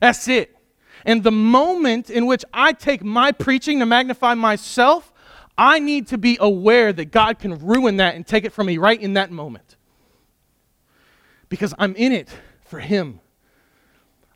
That's 0.00 0.28
it. 0.28 0.56
And 1.04 1.22
the 1.22 1.32
moment 1.32 2.10
in 2.10 2.26
which 2.26 2.44
I 2.52 2.72
take 2.72 3.02
my 3.02 3.32
preaching 3.32 3.80
to 3.80 3.86
magnify 3.86 4.34
myself, 4.34 5.12
I 5.56 5.78
need 5.78 6.08
to 6.08 6.18
be 6.18 6.36
aware 6.40 6.92
that 6.92 7.06
God 7.06 7.38
can 7.38 7.58
ruin 7.58 7.96
that 7.96 8.14
and 8.14 8.26
take 8.26 8.44
it 8.44 8.52
from 8.52 8.66
me 8.66 8.78
right 8.78 9.00
in 9.00 9.14
that 9.14 9.30
moment. 9.30 9.76
Because 11.48 11.74
I'm 11.78 11.94
in 11.96 12.12
it 12.12 12.28
for 12.64 12.80
Him. 12.80 13.20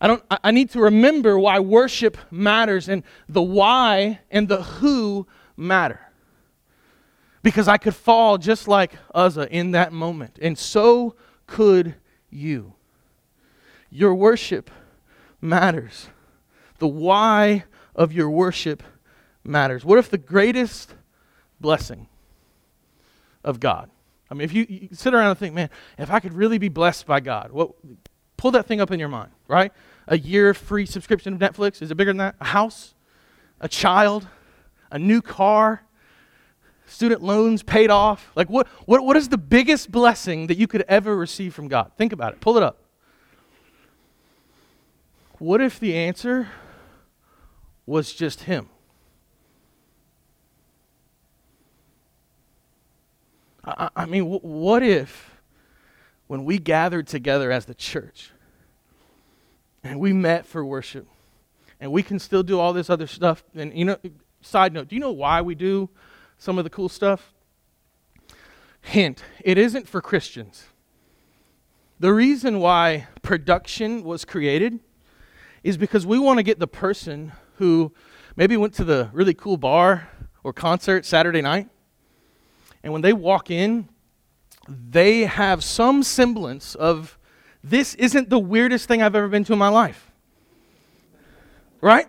I, 0.04 0.06
don't, 0.06 0.22
I 0.28 0.50
need 0.50 0.68
to 0.72 0.80
remember 0.80 1.38
why 1.38 1.60
worship 1.60 2.18
matters 2.30 2.90
and 2.90 3.04
the 3.26 3.40
why 3.40 4.20
and 4.30 4.46
the 4.46 4.62
who 4.62 5.26
matter. 5.56 5.98
Because 7.42 7.68
I 7.68 7.78
could 7.78 7.94
fall 7.94 8.36
just 8.36 8.68
like 8.68 8.92
Uzzah 9.14 9.48
in 9.50 9.70
that 9.70 9.94
moment. 9.94 10.38
And 10.42 10.58
so 10.58 11.16
could 11.46 11.94
you. 12.28 12.74
Your 13.88 14.14
worship 14.14 14.70
matters. 15.40 16.08
The 16.80 16.88
why 16.88 17.64
of 17.94 18.12
your 18.12 18.28
worship 18.28 18.82
matters. 19.42 19.86
What 19.86 19.98
if 19.98 20.10
the 20.10 20.18
greatest 20.18 20.92
blessing 21.62 22.08
of 23.42 23.58
God? 23.58 23.88
I 24.30 24.34
mean, 24.34 24.42
if 24.42 24.52
you, 24.52 24.66
you 24.68 24.88
sit 24.92 25.14
around 25.14 25.30
and 25.30 25.38
think, 25.38 25.54
man, 25.54 25.70
if 25.96 26.10
I 26.10 26.20
could 26.20 26.34
really 26.34 26.58
be 26.58 26.68
blessed 26.68 27.06
by 27.06 27.20
God, 27.20 27.52
what, 27.52 27.72
pull 28.36 28.50
that 28.50 28.66
thing 28.66 28.82
up 28.82 28.90
in 28.90 29.00
your 29.00 29.08
mind, 29.08 29.30
right? 29.48 29.72
A 30.06 30.18
year 30.18 30.52
free 30.54 30.86
subscription 30.86 31.38
to 31.38 31.50
Netflix, 31.50 31.80
is 31.80 31.90
it 31.90 31.94
bigger 31.96 32.10
than 32.10 32.18
that? 32.18 32.36
A 32.40 32.46
house? 32.46 32.94
A 33.60 33.68
child? 33.68 34.26
A 34.90 34.98
new 34.98 35.22
car? 35.22 35.84
student 36.86 37.22
loans 37.22 37.62
paid 37.62 37.90
off. 37.90 38.30
Like, 38.34 38.48
what, 38.48 38.66
what, 38.86 39.04
what 39.04 39.16
is 39.16 39.28
the 39.28 39.38
biggest 39.38 39.90
blessing 39.90 40.46
that 40.46 40.58
you 40.58 40.66
could 40.66 40.84
ever 40.88 41.16
receive 41.16 41.54
from 41.54 41.68
God? 41.68 41.92
Think 41.96 42.12
about 42.12 42.32
it. 42.32 42.40
Pull 42.40 42.56
it 42.56 42.62
up. 42.62 42.82
What 45.38 45.60
if 45.60 45.80
the 45.80 45.94
answer 45.94 46.48
was 47.86 48.12
just 48.12 48.44
Him? 48.44 48.68
I, 53.64 53.88
I 53.96 54.06
mean, 54.06 54.24
what 54.24 54.82
if 54.82 55.38
when 56.26 56.44
we 56.44 56.58
gathered 56.58 57.06
together 57.06 57.50
as 57.50 57.64
the 57.64 57.74
church 57.74 58.30
and 59.84 60.00
we 60.00 60.12
met 60.12 60.46
for 60.46 60.64
worship 60.64 61.06
and 61.78 61.92
we 61.92 62.02
can 62.02 62.18
still 62.18 62.42
do 62.42 62.58
all 62.58 62.72
this 62.72 62.90
other 62.90 63.06
stuff? 63.06 63.44
And, 63.54 63.72
you 63.76 63.84
know, 63.84 63.98
side 64.40 64.72
note, 64.72 64.88
do 64.88 64.96
you 64.96 65.00
know 65.00 65.12
why 65.12 65.42
we 65.42 65.54
do 65.54 65.90
some 66.38 66.58
of 66.58 66.64
the 66.64 66.70
cool 66.70 66.88
stuff? 66.88 67.32
Hint, 68.80 69.22
it 69.44 69.56
isn't 69.56 69.88
for 69.88 70.00
Christians. 70.00 70.64
The 72.00 72.12
reason 72.12 72.58
why 72.58 73.06
production 73.22 74.02
was 74.02 74.24
created 74.24 74.80
is 75.62 75.76
because 75.76 76.04
we 76.04 76.18
want 76.18 76.38
to 76.38 76.42
get 76.42 76.58
the 76.58 76.66
person 76.66 77.32
who 77.56 77.92
maybe 78.36 78.56
went 78.56 78.74
to 78.74 78.84
the 78.84 79.08
really 79.12 79.32
cool 79.32 79.56
bar 79.56 80.08
or 80.42 80.52
concert 80.52 81.06
Saturday 81.06 81.40
night, 81.40 81.68
and 82.82 82.92
when 82.92 83.00
they 83.00 83.14
walk 83.14 83.50
in, 83.50 83.88
they 84.68 85.20
have 85.20 85.64
some 85.64 86.02
semblance 86.02 86.74
of 86.74 87.16
this 87.64 87.94
isn't 87.94 88.28
the 88.28 88.38
weirdest 88.38 88.86
thing 88.86 89.02
I've 89.02 89.14
ever 89.14 89.28
been 89.28 89.42
to 89.44 89.54
in 89.54 89.58
my 89.58 89.68
life. 89.68 90.12
Right? 91.80 92.06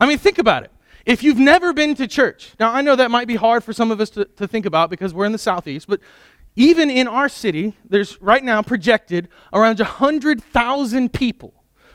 I 0.00 0.06
mean, 0.06 0.18
think 0.18 0.38
about 0.38 0.62
it. 0.62 0.70
If 1.04 1.24
you've 1.24 1.38
never 1.38 1.72
been 1.72 1.96
to 1.96 2.06
church, 2.06 2.52
now 2.60 2.72
I 2.72 2.82
know 2.82 2.94
that 2.94 3.10
might 3.10 3.26
be 3.26 3.34
hard 3.34 3.64
for 3.64 3.72
some 3.72 3.90
of 3.90 4.00
us 4.00 4.10
to, 4.10 4.24
to 4.24 4.46
think 4.46 4.64
about 4.64 4.90
because 4.90 5.12
we're 5.12 5.24
in 5.24 5.32
the 5.32 5.38
southeast, 5.38 5.88
but 5.88 6.00
even 6.54 6.88
in 6.88 7.08
our 7.08 7.28
city, 7.28 7.74
there's 7.88 8.20
right 8.22 8.44
now 8.44 8.62
projected 8.62 9.28
around 9.52 9.80
100,000 9.80 11.12
people 11.12 11.52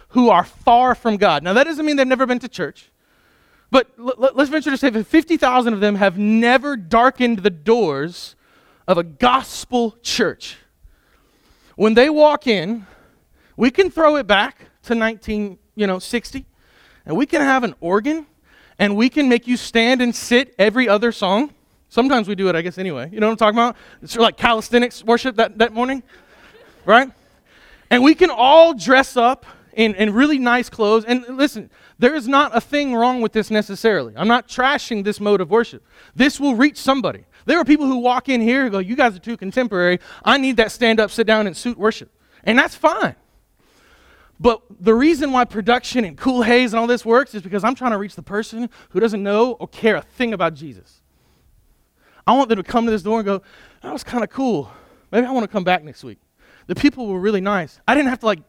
who 0.10 0.30
are 0.30 0.43
far 0.43 0.93
from 0.93 1.15
God. 1.15 1.43
Now, 1.43 1.54
that 1.54 1.63
doesn't 1.63 1.86
mean 1.86 1.96
they've 1.96 2.06
never 2.06 2.26
been 2.26 2.39
to 2.39 2.50
church, 2.50 2.91
but 3.72 3.89
l- 3.98 4.13
l- 4.22 4.32
let's 4.34 4.50
venture 4.50 4.72
to 4.72 4.78
say 4.78 4.89
that 4.89 5.06
50,000 5.06 5.74
of 5.74 5.80
them 5.80 5.96
have 5.96 6.17
never 6.17 6.76
darkened 6.76 7.39
the 7.39 7.50
doors 7.50 8.36
of 8.86 8.98
a 8.98 9.04
gospel 9.04 9.96
church. 10.02 10.58
When 11.76 11.93
they 11.93 12.10
walk 12.10 12.48
in, 12.48 12.88
we 13.58 13.72
can 13.72 13.89
throw 13.89 14.15
it 14.15 14.28
back 14.28 14.70
to 14.84 14.96
19, 14.96 15.58
you 15.76 15.88
know, 15.88 16.00
60, 16.00 16.46
and 17.06 17.17
we 17.17 17.26
can 17.26 17.41
have 17.41 17.63
an 17.63 17.76
organ 17.82 18.26
and 18.80 18.96
we 18.96 19.10
can 19.10 19.28
make 19.28 19.48
you 19.48 19.58
stand 19.58 20.02
and 20.02 20.15
sit 20.15 20.54
every 20.60 20.88
other 20.88 21.12
song. 21.12 21.54
Sometimes 21.89 22.28
we 22.28 22.36
do 22.36 22.48
it, 22.50 22.56
I 22.56 22.62
guess, 22.62 22.78
anyway. 22.78 23.10
You 23.12 23.20
know 23.20 23.28
what 23.28 23.32
I'm 23.32 23.38
talking 23.38 23.58
about? 23.58 23.76
It's 24.02 24.15
like 24.15 24.38
calisthenics 24.38 25.04
worship 25.04 25.36
that, 25.38 25.58
that 25.58 25.74
morning, 25.74 26.04
right? 26.86 27.12
And 27.89 28.04
we 28.04 28.13
can 28.13 28.30
all 28.30 28.74
dress 28.74 29.17
up 29.17 29.46
in, 29.74 29.96
in 29.96 30.13
really 30.13 30.38
nice 30.38 30.70
clothes. 30.70 31.06
And 31.06 31.26
listen, 31.30 31.72
there 31.98 32.13
is 32.13 32.28
not 32.28 32.56
a 32.56 32.62
thing 32.62 32.93
wrong 32.93 33.22
with 33.22 33.32
this 33.32 33.50
necessarily. 33.50 34.13
I'm 34.15 34.28
not 34.28 34.48
trashing 34.48 35.04
this 35.04 35.20
mode 35.20 35.41
of 35.41 35.50
worship. 35.50 35.84
This 36.15 36.39
will 36.39 36.56
reach 36.56 36.78
somebody. 36.78 37.24
There 37.46 37.58
are 37.58 37.65
people 37.65 37.86
who 37.86 37.98
walk 37.98 38.28
in 38.28 38.41
here 38.41 38.63
and 38.63 38.72
go, 38.72 38.80
You 38.80 38.96
guys 38.96 39.15
are 39.15 39.20
too 39.20 39.38
contemporary. 39.38 40.00
I 40.26 40.38
need 40.38 40.58
that 40.58 40.72
stand 40.72 41.00
up, 41.00 41.10
sit 41.10 41.26
down, 41.26 41.48
and 41.48 41.56
suit 41.56 41.78
worship. 41.78 42.12
And 42.43 42.60
that's 42.60 42.76
fine. 42.76 43.15
But 44.39 44.62
the 44.80 44.93
reason 44.93 45.32
why 45.32 45.45
production 45.45 46.06
and 46.06 46.17
Cool 46.17 46.43
Haze 46.43 46.73
and 46.73 46.80
all 46.80 46.88
this 46.88 47.06
works 47.06 47.34
is 47.34 47.41
because 47.41 47.63
I'm 47.63 47.76
trying 47.76 47.91
to 47.91 47.97
reach 47.97 48.15
the 48.15 48.23
person 48.23 48.69
who 48.89 49.00
doesn't 49.00 49.21
know 49.21 49.54
or 49.54 49.67
care 49.67 49.95
a 49.95 50.02
thing 50.02 50.34
about 50.34 50.54
Jesus. 50.54 51.02
I 52.26 52.36
want 52.36 52.50
them 52.50 52.58
to 52.58 52.63
come 52.63 52.86
to 52.86 52.91
this 52.91 53.02
door 53.02 53.19
and 53.19 53.26
go, 53.26 53.41
That 53.82 53.93
was 53.93 54.04
kind 54.04 54.23
of 54.23 54.30
cool. 54.30 54.71
Maybe 55.12 55.26
I 55.26 55.32
want 55.32 55.45
to 55.45 55.52
come 55.52 55.63
back 55.63 55.84
next 55.84 56.04
week. 56.04 56.19
The 56.67 56.76
people 56.76 57.08
were 57.08 57.19
really 57.19 57.41
nice. 57.41 57.80
I 57.88 57.95
didn't 57.95 58.10
have 58.10 58.19
to 58.19 58.26
like 58.26 58.39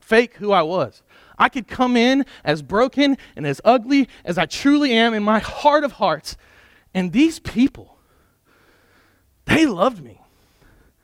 fake 0.00 0.34
who 0.36 0.52
I 0.52 0.62
was. 0.62 1.02
I 1.38 1.48
could 1.48 1.66
come 1.66 1.96
in 1.96 2.24
as 2.44 2.62
broken 2.62 3.18
and 3.34 3.46
as 3.46 3.60
ugly 3.64 4.08
as 4.24 4.38
I 4.38 4.46
truly 4.46 4.92
am 4.92 5.12
in 5.12 5.22
my 5.22 5.40
heart 5.40 5.82
of 5.82 5.92
hearts. 5.92 6.36
And 6.94 7.12
these 7.12 7.40
people, 7.40 7.98
they 9.46 9.66
loved 9.66 10.02
me 10.02 10.20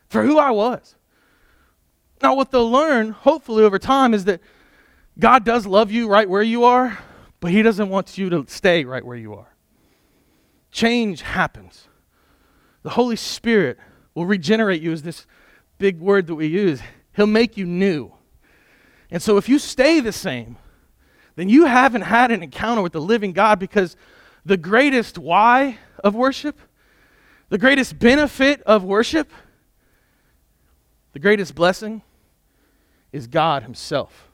for 0.08 0.22
who 0.22 0.38
I 0.38 0.50
was. 0.50 0.94
Now, 2.22 2.34
what 2.34 2.50
they'll 2.50 2.70
learn, 2.70 3.10
hopefully, 3.10 3.64
over 3.64 3.78
time, 3.78 4.12
is 4.12 4.24
that 4.24 4.40
God 5.18 5.44
does 5.44 5.66
love 5.66 5.90
you 5.90 6.08
right 6.08 6.28
where 6.28 6.42
you 6.42 6.64
are, 6.64 6.98
but 7.40 7.50
He 7.50 7.62
doesn't 7.62 7.88
want 7.88 8.18
you 8.18 8.28
to 8.30 8.44
stay 8.48 8.84
right 8.84 9.04
where 9.04 9.16
you 9.16 9.34
are. 9.34 9.54
Change 10.70 11.22
happens. 11.22 11.88
The 12.82 12.90
Holy 12.90 13.16
Spirit 13.16 13.78
will 14.14 14.26
regenerate 14.26 14.82
you, 14.82 14.92
is 14.92 15.02
this 15.02 15.26
big 15.78 15.98
word 15.98 16.26
that 16.26 16.34
we 16.34 16.46
use. 16.46 16.80
He'll 17.16 17.26
make 17.26 17.56
you 17.56 17.64
new. 17.64 18.12
And 19.10 19.22
so, 19.22 19.38
if 19.38 19.48
you 19.48 19.58
stay 19.58 20.00
the 20.00 20.12
same, 20.12 20.56
then 21.36 21.48
you 21.48 21.64
haven't 21.64 22.02
had 22.02 22.30
an 22.30 22.42
encounter 22.42 22.82
with 22.82 22.92
the 22.92 23.00
living 23.00 23.32
God 23.32 23.58
because 23.58 23.96
the 24.44 24.58
greatest 24.58 25.16
why 25.16 25.78
of 26.04 26.14
worship, 26.14 26.60
the 27.48 27.58
greatest 27.58 27.98
benefit 27.98 28.60
of 28.62 28.84
worship, 28.84 29.30
the 31.12 31.18
greatest 31.18 31.54
blessing 31.54 32.02
is 33.12 33.26
God 33.26 33.62
Himself. 33.62 34.28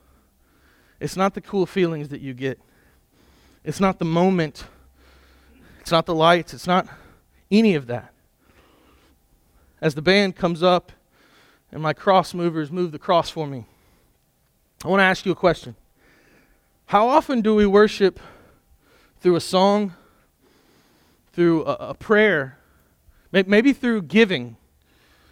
It's 0.99 1.15
not 1.15 1.33
the 1.33 1.41
cool 1.41 1.65
feelings 1.65 2.09
that 2.09 2.21
you 2.21 2.33
get, 2.33 2.59
it's 3.63 3.79
not 3.79 3.99
the 3.99 4.05
moment, 4.05 4.65
it's 5.81 5.91
not 5.91 6.05
the 6.05 6.15
lights, 6.15 6.53
it's 6.53 6.67
not 6.67 6.87
any 7.51 7.75
of 7.75 7.87
that. 7.87 8.13
As 9.79 9.95
the 9.95 10.01
band 10.01 10.35
comes 10.35 10.63
up 10.63 10.91
and 11.71 11.81
my 11.81 11.93
cross 11.93 12.33
movers 12.33 12.71
move 12.71 12.91
the 12.91 12.99
cross 12.99 13.29
for 13.29 13.45
me, 13.45 13.65
I 14.83 14.87
want 14.87 14.99
to 14.99 15.05
ask 15.05 15.25
you 15.25 15.31
a 15.31 15.35
question. 15.35 15.75
How 16.87 17.07
often 17.09 17.41
do 17.41 17.53
we 17.53 17.65
worship 17.65 18.19
through 19.19 19.35
a 19.35 19.41
song, 19.41 19.93
through 21.33 21.65
a, 21.65 21.73
a 21.89 21.93
prayer, 21.93 22.57
maybe 23.31 23.73
through 23.73 24.03
giving? 24.03 24.55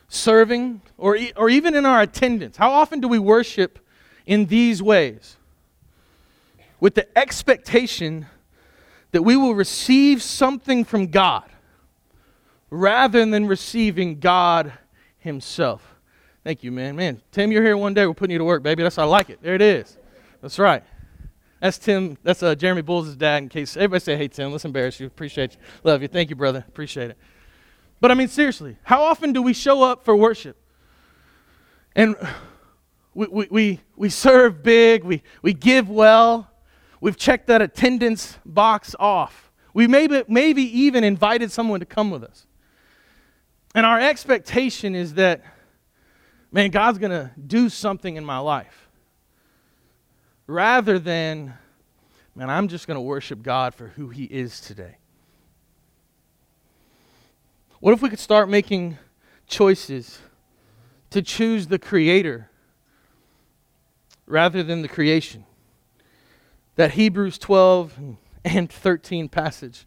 Serving, 0.08 0.82
or, 0.98 1.18
or 1.36 1.50
even 1.50 1.76
in 1.76 1.86
our 1.86 2.02
attendance? 2.02 2.58
How 2.58 2.72
often 2.72 3.00
do 3.00 3.08
we 3.08 3.20
worship 3.20 3.80
in 4.26 4.46
these 4.46 4.82
ways? 4.82 5.38
With 6.80 6.96
the 6.96 7.18
expectation 7.18 8.28
that 9.12 9.24
we 9.24 9.38
will 9.38 9.56
receive 9.56 10.22
something 10.22 10.84
from 10.84 11.08
God 11.08 11.50
rather 12.70 13.26
than 13.26 13.48
receiving 13.48 14.20
God 14.20 14.74
Himself. 15.18 15.96
Thank 16.44 16.64
you, 16.64 16.72
man. 16.72 16.96
Man, 16.96 17.22
Tim, 17.32 17.52
you're 17.52 17.64
here 17.64 17.78
one 17.78 17.94
day. 17.94 18.06
We're 18.06 18.14
putting 18.14 18.34
you 18.34 18.40
to 18.40 18.44
work, 18.44 18.62
baby. 18.62 18.84
That's 18.84 18.98
how 18.98 19.04
I 19.04 19.06
like 19.06 19.30
it. 19.30 19.40
There 19.42 19.56
it 19.56 19.62
is. 19.62 19.98
That's 20.42 20.60
right. 20.60 20.84
That's 21.60 21.78
Tim. 21.78 22.18
That's 22.22 22.44
uh, 22.44 22.54
Jeremy 22.54 22.84
Bulls' 22.84 23.16
dad. 23.16 23.42
In 23.42 23.50
case 23.50 23.76
everybody 23.76 24.02
say, 24.02 24.18
"Hey, 24.18 24.28
Tim, 24.28 24.52
let's 24.52 24.66
embarrass 24.66 25.00
you. 25.00 25.08
Appreciate 25.08 25.54
you. 25.54 25.60
Love 25.84 26.02
you. 26.02 26.08
Thank 26.08 26.30
you, 26.30 26.36
brother. 26.36 26.64
Appreciate 26.68 27.12
it." 27.12 27.18
But 28.02 28.12
I 28.12 28.14
mean, 28.14 28.28
seriously, 28.28 28.78
how 28.84 29.04
often 29.04 29.34
do 29.34 29.42
we 29.42 29.54
show 29.54 29.84
up 29.84 30.04
for 30.06 30.16
worship? 30.16 30.58
And 31.96 32.16
we, 33.14 33.28
we, 33.28 33.48
we, 33.50 33.80
we 33.96 34.10
serve 34.10 34.62
big, 34.62 35.04
we, 35.04 35.24
we 35.42 35.54
give 35.54 35.90
well, 35.90 36.52
we've 37.00 37.18
checked 37.18 37.48
that 37.48 37.62
attendance 37.62 38.38
box 38.46 38.96
off. 39.00 39.52
We 39.74 39.88
maybe, 39.88 40.24
maybe 40.28 40.64
even 40.80 41.04
invited 41.04 41.52
someone 41.52 41.80
to 41.80 41.86
come 41.86 42.12
with 42.12 42.24
us. 42.24 42.46
And 43.74 43.86
our 43.86 44.00
expectation 44.00 44.96
is 44.96 45.16
that, 45.16 45.44
man, 46.52 46.72
God's 46.72 46.98
going 46.98 47.12
to 47.12 47.32
do 47.46 47.70
something 47.70 48.16
in 48.16 48.24
my 48.24 48.38
life. 48.38 48.90
Rather 50.48 51.00
than, 51.00 51.54
man, 52.36 52.50
I'm 52.50 52.68
just 52.68 52.88
going 52.88 52.96
to 52.96 53.02
worship 53.02 53.42
God 53.42 53.76
for 53.76 53.88
who 53.88 54.10
He 54.10 54.26
is 54.26 54.62
today. 54.62 54.98
What 57.86 57.94
if 57.94 58.02
we 58.02 58.10
could 58.10 58.18
start 58.18 58.50
making 58.50 58.98
choices 59.46 60.18
to 61.12 61.22
choose 61.22 61.68
the 61.68 61.78
Creator 61.78 62.50
rather 64.26 64.64
than 64.64 64.82
the 64.82 64.88
creation? 64.88 65.46
That 66.78 66.94
Hebrews 66.94 67.38
12 67.38 67.94
and 68.44 68.72
13 68.72 69.30
passage 69.30 69.86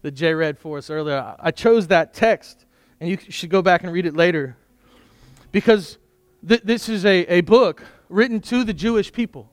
that 0.00 0.12
Jay 0.12 0.32
read 0.32 0.58
for 0.58 0.78
us 0.78 0.88
earlier. 0.88 1.36
I 1.38 1.50
chose 1.50 1.88
that 1.88 2.14
text, 2.14 2.64
and 3.00 3.10
you 3.10 3.18
should 3.28 3.50
go 3.50 3.60
back 3.60 3.82
and 3.82 3.92
read 3.92 4.06
it 4.06 4.16
later, 4.16 4.56
because 5.52 5.98
th- 6.48 6.62
this 6.64 6.88
is 6.88 7.04
a, 7.04 7.26
a 7.26 7.42
book 7.42 7.84
written 8.08 8.40
to 8.40 8.64
the 8.64 8.72
Jewish 8.72 9.12
people 9.12 9.50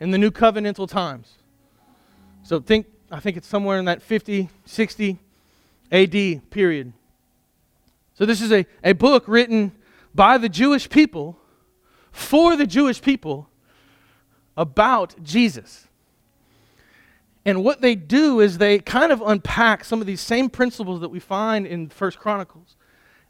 in 0.00 0.10
the 0.10 0.18
new 0.18 0.30
covenantal 0.30 0.86
times. 0.86 1.38
So 2.42 2.60
think, 2.60 2.88
I 3.10 3.20
think 3.20 3.38
it's 3.38 3.48
somewhere 3.48 3.78
in 3.78 3.86
that 3.86 4.02
50, 4.02 4.50
60 4.66 5.18
AD 5.90 6.50
period. 6.50 6.92
So, 8.14 8.26
this 8.26 8.40
is 8.40 8.52
a, 8.52 8.66
a 8.82 8.92
book 8.92 9.24
written 9.26 9.72
by 10.14 10.38
the 10.38 10.48
Jewish 10.48 10.88
people 10.88 11.38
for 12.10 12.56
the 12.56 12.66
Jewish 12.66 13.00
people 13.00 13.48
about 14.56 15.22
Jesus. 15.22 15.86
And 17.44 17.64
what 17.64 17.80
they 17.80 17.94
do 17.94 18.40
is 18.40 18.58
they 18.58 18.78
kind 18.78 19.12
of 19.12 19.22
unpack 19.22 19.84
some 19.84 20.00
of 20.00 20.06
these 20.06 20.20
same 20.20 20.50
principles 20.50 21.00
that 21.00 21.08
we 21.08 21.20
find 21.20 21.66
in 21.66 21.88
First 21.88 22.18
Chronicles. 22.18 22.76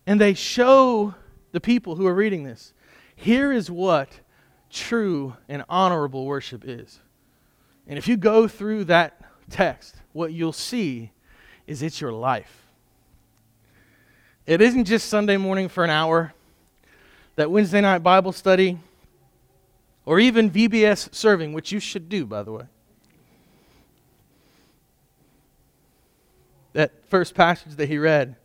And 0.06 0.20
they 0.20 0.34
show 0.34 1.14
the 1.52 1.60
people 1.60 1.96
who 1.96 2.06
are 2.06 2.14
reading 2.14 2.42
this 2.44 2.72
here 3.14 3.52
is 3.52 3.68
what 3.68 4.20
true 4.70 5.36
and 5.48 5.64
honorable 5.68 6.24
worship 6.24 6.62
is. 6.64 7.00
And 7.88 7.98
if 7.98 8.06
you 8.06 8.16
go 8.16 8.46
through 8.46 8.84
that 8.84 9.20
text, 9.50 9.96
what 10.12 10.32
you'll 10.32 10.52
see 10.52 11.10
is 11.68 11.82
it's 11.82 12.00
your 12.00 12.12
life. 12.12 12.66
It 14.46 14.62
isn't 14.62 14.86
just 14.86 15.10
Sunday 15.10 15.36
morning 15.36 15.68
for 15.68 15.84
an 15.84 15.90
hour, 15.90 16.32
that 17.36 17.50
Wednesday 17.50 17.82
night 17.82 17.98
Bible 17.98 18.32
study, 18.32 18.78
or 20.06 20.18
even 20.18 20.50
VBS 20.50 21.14
serving, 21.14 21.52
which 21.52 21.70
you 21.70 21.78
should 21.78 22.08
do, 22.08 22.24
by 22.24 22.42
the 22.42 22.52
way. 22.52 22.64
That 26.72 26.92
first 27.08 27.34
passage 27.34 27.74
that 27.74 27.88
he 27.88 27.98
read 27.98 28.36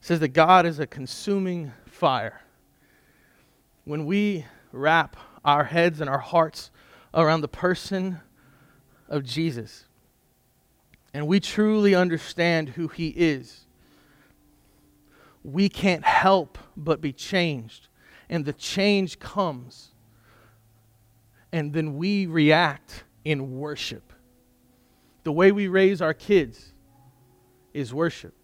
says 0.00 0.20
that 0.20 0.28
God 0.28 0.64
is 0.64 0.78
a 0.78 0.86
consuming 0.86 1.72
fire. 1.84 2.40
When 3.84 4.06
we 4.06 4.46
wrap 4.72 5.16
our 5.44 5.64
heads 5.64 6.00
and 6.00 6.08
our 6.08 6.18
hearts 6.18 6.70
around 7.12 7.42
the 7.42 7.48
person 7.48 8.20
of 9.06 9.22
Jesus, 9.24 9.84
and 11.14 11.26
we 11.26 11.40
truly 11.40 11.94
understand 11.94 12.70
who 12.70 12.88
he 12.88 13.08
is, 13.08 13.66
we 15.42 15.68
can't 15.68 16.04
help 16.04 16.58
but 16.76 17.00
be 17.00 17.12
changed. 17.12 17.88
And 18.28 18.44
the 18.44 18.52
change 18.52 19.18
comes. 19.18 19.92
And 21.52 21.72
then 21.72 21.96
we 21.96 22.26
react 22.26 23.04
in 23.24 23.58
worship. 23.58 24.12
The 25.24 25.32
way 25.32 25.52
we 25.52 25.68
raise 25.68 26.02
our 26.02 26.14
kids 26.14 26.72
is 27.72 27.94
worship. 27.94 28.34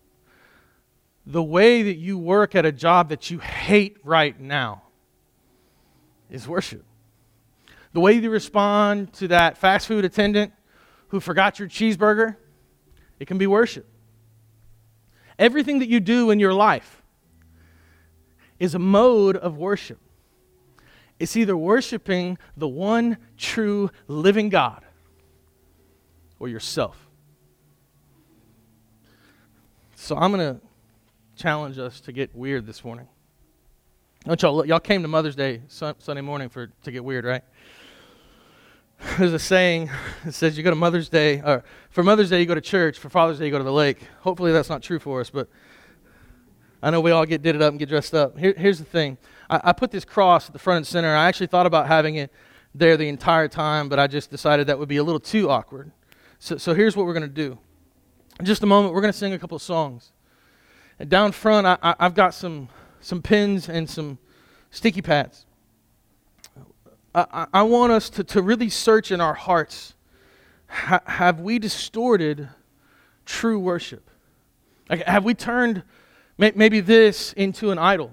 The 1.26 1.42
way 1.42 1.82
that 1.82 1.96
you 1.96 2.18
work 2.18 2.54
at 2.54 2.66
a 2.66 2.72
job 2.72 3.10
that 3.10 3.30
you 3.30 3.38
hate 3.38 3.98
right 4.04 4.38
now 4.38 4.82
is 6.30 6.48
worship. 6.48 6.84
The 7.92 8.00
way 8.00 8.14
you 8.14 8.30
respond 8.30 9.12
to 9.14 9.28
that 9.28 9.56
fast 9.56 9.86
food 9.86 10.04
attendant 10.04 10.52
who 11.08 11.20
forgot 11.20 11.58
your 11.58 11.68
cheeseburger 11.68 12.36
it 13.18 13.26
can 13.26 13.38
be 13.38 13.46
worship. 13.46 13.86
Everything 15.38 15.80
that 15.80 15.88
you 15.88 16.00
do 16.00 16.30
in 16.30 16.38
your 16.38 16.54
life 16.54 17.02
is 18.58 18.74
a 18.74 18.78
mode 18.78 19.36
of 19.36 19.56
worship. 19.56 19.98
It's 21.18 21.36
either 21.36 21.56
worshiping 21.56 22.38
the 22.56 22.68
one 22.68 23.18
true 23.36 23.90
living 24.08 24.48
God, 24.48 24.84
or 26.38 26.48
yourself. 26.48 27.08
So 29.94 30.16
I'm 30.16 30.32
going 30.32 30.56
to 30.56 30.60
challenge 31.36 31.78
us 31.78 32.00
to 32.00 32.12
get 32.12 32.34
weird 32.34 32.66
this 32.66 32.84
morning. 32.84 33.08
Don't 34.24 34.40
y'all, 34.42 34.66
y'all 34.66 34.80
came 34.80 35.02
to 35.02 35.08
Mother's 35.08 35.36
Day 35.36 35.62
Sunday 35.68 36.20
morning 36.20 36.48
for 36.48 36.66
to 36.82 36.90
get 36.90 37.04
weird, 37.04 37.24
right? 37.24 37.42
There's 39.18 39.32
a 39.32 39.38
saying 39.38 39.90
that 40.24 40.32
says 40.32 40.56
you 40.56 40.62
go 40.62 40.70
to 40.70 40.76
Mother's 40.76 41.08
Day, 41.08 41.40
or 41.40 41.62
for 41.90 42.02
Mother's 42.02 42.30
Day 42.30 42.40
you 42.40 42.46
go 42.46 42.54
to 42.54 42.60
church, 42.60 42.98
for 42.98 43.10
Father's 43.10 43.38
Day 43.38 43.46
you 43.46 43.50
go 43.50 43.58
to 43.58 43.64
the 43.64 43.72
lake. 43.72 43.98
Hopefully 44.20 44.50
that's 44.50 44.70
not 44.70 44.82
true 44.82 44.98
for 44.98 45.20
us, 45.20 45.30
but 45.30 45.48
I 46.82 46.90
know 46.90 47.00
we 47.00 47.10
all 47.10 47.26
get 47.26 47.42
did 47.42 47.54
it 47.54 47.62
up 47.62 47.70
and 47.70 47.78
get 47.78 47.88
dressed 47.88 48.14
up. 48.14 48.38
Here, 48.38 48.54
here's 48.56 48.78
the 48.78 48.84
thing 48.84 49.18
I, 49.50 49.60
I 49.64 49.72
put 49.72 49.90
this 49.90 50.04
cross 50.04 50.46
at 50.46 50.52
the 50.52 50.58
front 50.58 50.78
and 50.78 50.86
center. 50.86 51.14
I 51.14 51.28
actually 51.28 51.48
thought 51.48 51.66
about 51.66 51.86
having 51.86 52.16
it 52.16 52.32
there 52.74 52.96
the 52.96 53.08
entire 53.08 53.46
time, 53.46 53.88
but 53.88 53.98
I 53.98 54.06
just 54.06 54.30
decided 54.30 54.66
that 54.68 54.78
would 54.78 54.88
be 54.88 54.96
a 54.96 55.04
little 55.04 55.20
too 55.20 55.50
awkward. 55.50 55.92
So, 56.38 56.56
so 56.56 56.74
here's 56.74 56.96
what 56.96 57.04
we're 57.06 57.14
going 57.14 57.28
to 57.28 57.28
do. 57.28 57.58
In 58.40 58.46
just 58.46 58.62
a 58.62 58.66
moment, 58.66 58.94
we're 58.94 59.00
going 59.00 59.12
to 59.12 59.18
sing 59.18 59.32
a 59.32 59.38
couple 59.38 59.56
of 59.56 59.62
songs. 59.62 60.12
And 60.98 61.10
down 61.10 61.32
front, 61.32 61.66
I, 61.66 61.78
I, 61.82 61.94
I've 62.00 62.14
got 62.14 62.32
some, 62.32 62.68
some 63.00 63.20
pins 63.20 63.68
and 63.68 63.88
some 63.88 64.18
sticky 64.70 65.02
pads. 65.02 65.46
I, 67.14 67.46
I 67.52 67.62
want 67.62 67.92
us 67.92 68.10
to, 68.10 68.24
to 68.24 68.42
really 68.42 68.68
search 68.68 69.12
in 69.12 69.20
our 69.20 69.34
hearts 69.34 69.94
ha, 70.66 71.00
have 71.06 71.40
we 71.40 71.58
distorted 71.58 72.48
true 73.24 73.58
worship? 73.58 74.10
Like, 74.90 75.02
have 75.04 75.24
we 75.24 75.34
turned 75.34 75.82
may, 76.36 76.52
maybe 76.54 76.80
this 76.80 77.32
into 77.34 77.70
an 77.70 77.78
idol? 77.78 78.10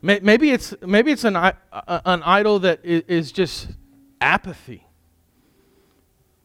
May, 0.00 0.20
maybe 0.22 0.50
it's, 0.50 0.74
maybe 0.82 1.10
it's 1.10 1.24
an, 1.24 1.36
an 1.36 2.22
idol 2.22 2.60
that 2.60 2.80
is 2.84 3.32
just 3.32 3.68
apathy. 4.20 4.86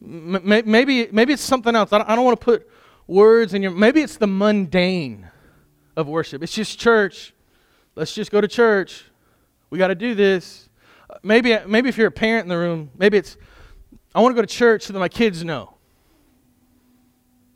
Maybe, 0.00 1.08
maybe 1.12 1.32
it's 1.34 1.42
something 1.42 1.76
else. 1.76 1.92
I 1.92 1.98
don't, 1.98 2.08
I 2.08 2.16
don't 2.16 2.24
want 2.24 2.40
to 2.40 2.44
put 2.44 2.70
words 3.06 3.52
in 3.52 3.60
your. 3.60 3.70
Maybe 3.70 4.00
it's 4.00 4.16
the 4.16 4.26
mundane 4.26 5.28
of 5.94 6.08
worship. 6.08 6.42
It's 6.42 6.54
just 6.54 6.78
church. 6.78 7.34
Let's 7.96 8.14
just 8.14 8.30
go 8.30 8.40
to 8.40 8.48
church. 8.48 9.04
We 9.68 9.76
got 9.78 9.88
to 9.88 9.94
do 9.94 10.14
this. 10.14 10.69
Maybe, 11.22 11.56
maybe 11.66 11.88
if 11.88 11.96
you're 11.96 12.08
a 12.08 12.12
parent 12.12 12.44
in 12.44 12.48
the 12.48 12.58
room, 12.58 12.90
maybe 12.96 13.16
it's, 13.16 13.36
I 14.14 14.20
want 14.20 14.32
to 14.32 14.36
go 14.36 14.42
to 14.42 14.52
church 14.52 14.82
so 14.84 14.92
that 14.92 14.98
my 14.98 15.08
kids 15.08 15.44
know. 15.44 15.74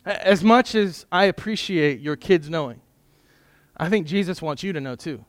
As 0.05 0.43
much 0.43 0.75
as 0.75 1.05
I 1.11 1.25
appreciate 1.25 1.99
your 1.99 2.15
kids 2.15 2.49
knowing, 2.49 2.81
I 3.75 3.89
think 3.89 4.07
Jesus 4.07 4.41
wants 4.41 4.63
you 4.63 4.71
to 4.73 4.79
know 4.79 4.95
too. 4.95 5.25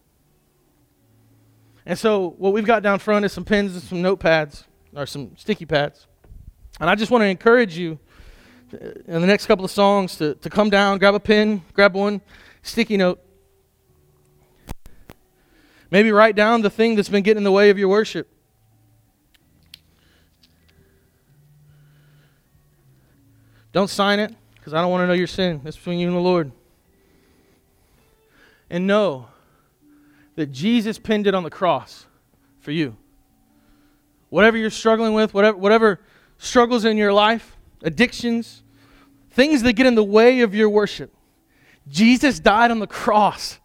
And 1.86 1.98
so, 1.98 2.34
what 2.38 2.52
we've 2.52 2.66
got 2.66 2.82
down 2.82 2.98
front 2.98 3.24
is 3.24 3.32
some 3.32 3.44
pens 3.44 3.72
and 3.74 3.82
some 3.82 4.02
notepads, 4.02 4.64
or 4.94 5.06
some 5.06 5.36
sticky 5.36 5.66
pads. 5.66 6.06
And 6.80 6.90
I 6.90 6.94
just 6.94 7.10
want 7.10 7.22
to 7.22 7.26
encourage 7.26 7.78
you 7.78 7.98
uh, 8.74 8.88
in 9.06 9.20
the 9.20 9.26
next 9.26 9.46
couple 9.46 9.64
of 9.64 9.70
songs 9.70 10.16
to, 10.16 10.34
to 10.34 10.50
come 10.50 10.68
down, 10.68 10.98
grab 10.98 11.14
a 11.14 11.20
pen, 11.20 11.62
grab 11.72 11.94
one 11.94 12.20
sticky 12.62 12.96
note. 12.96 13.20
Maybe 15.90 16.10
write 16.10 16.34
down 16.34 16.62
the 16.62 16.70
thing 16.70 16.96
that's 16.96 17.08
been 17.08 17.22
getting 17.22 17.38
in 17.38 17.44
the 17.44 17.52
way 17.52 17.70
of 17.70 17.78
your 17.78 17.88
worship. 17.88 18.28
Don't 23.72 23.90
sign 23.90 24.20
it 24.20 24.34
because 24.54 24.74
I 24.74 24.80
don't 24.80 24.90
want 24.90 25.02
to 25.02 25.06
know 25.06 25.12
your 25.12 25.26
sin. 25.26 25.60
That's 25.62 25.76
between 25.76 25.98
you 25.98 26.08
and 26.08 26.16
the 26.16 26.20
Lord. 26.20 26.50
And 28.70 28.86
know 28.86 29.28
that 30.34 30.46
Jesus 30.46 30.98
pinned 30.98 31.26
it 31.26 31.34
on 31.34 31.42
the 31.42 31.50
cross 31.50 32.06
for 32.58 32.72
you. 32.72 32.96
Whatever 34.28 34.56
you're 34.56 34.70
struggling 34.70 35.14
with, 35.14 35.34
whatever, 35.34 35.56
whatever 35.56 36.00
struggles 36.38 36.84
in 36.84 36.96
your 36.96 37.12
life, 37.12 37.56
addictions, 37.82 38.62
things 39.30 39.62
that 39.62 39.74
get 39.74 39.86
in 39.86 39.94
the 39.94 40.02
way 40.02 40.40
of 40.40 40.54
your 40.54 40.68
worship, 40.68 41.14
Jesus 41.88 42.40
died 42.40 42.70
on 42.70 42.80
the 42.80 42.86
cross 42.86 43.60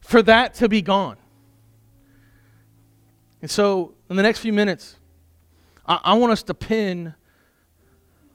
for 0.00 0.22
that 0.22 0.54
to 0.54 0.68
be 0.68 0.80
gone. 0.80 1.16
And 3.40 3.50
so, 3.50 3.94
in 4.10 4.16
the 4.16 4.22
next 4.22 4.40
few 4.40 4.52
minutes, 4.52 4.96
I, 5.86 6.00
I 6.04 6.14
want 6.14 6.32
us 6.32 6.42
to 6.44 6.54
pin 6.54 7.14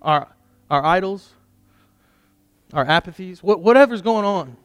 our, 0.01 0.27
our 0.69 0.83
idols, 0.83 1.31
our 2.73 2.85
apathies, 2.85 3.39
wh- 3.39 3.61
whatever's 3.61 4.01
going 4.01 4.25
on 4.25 4.57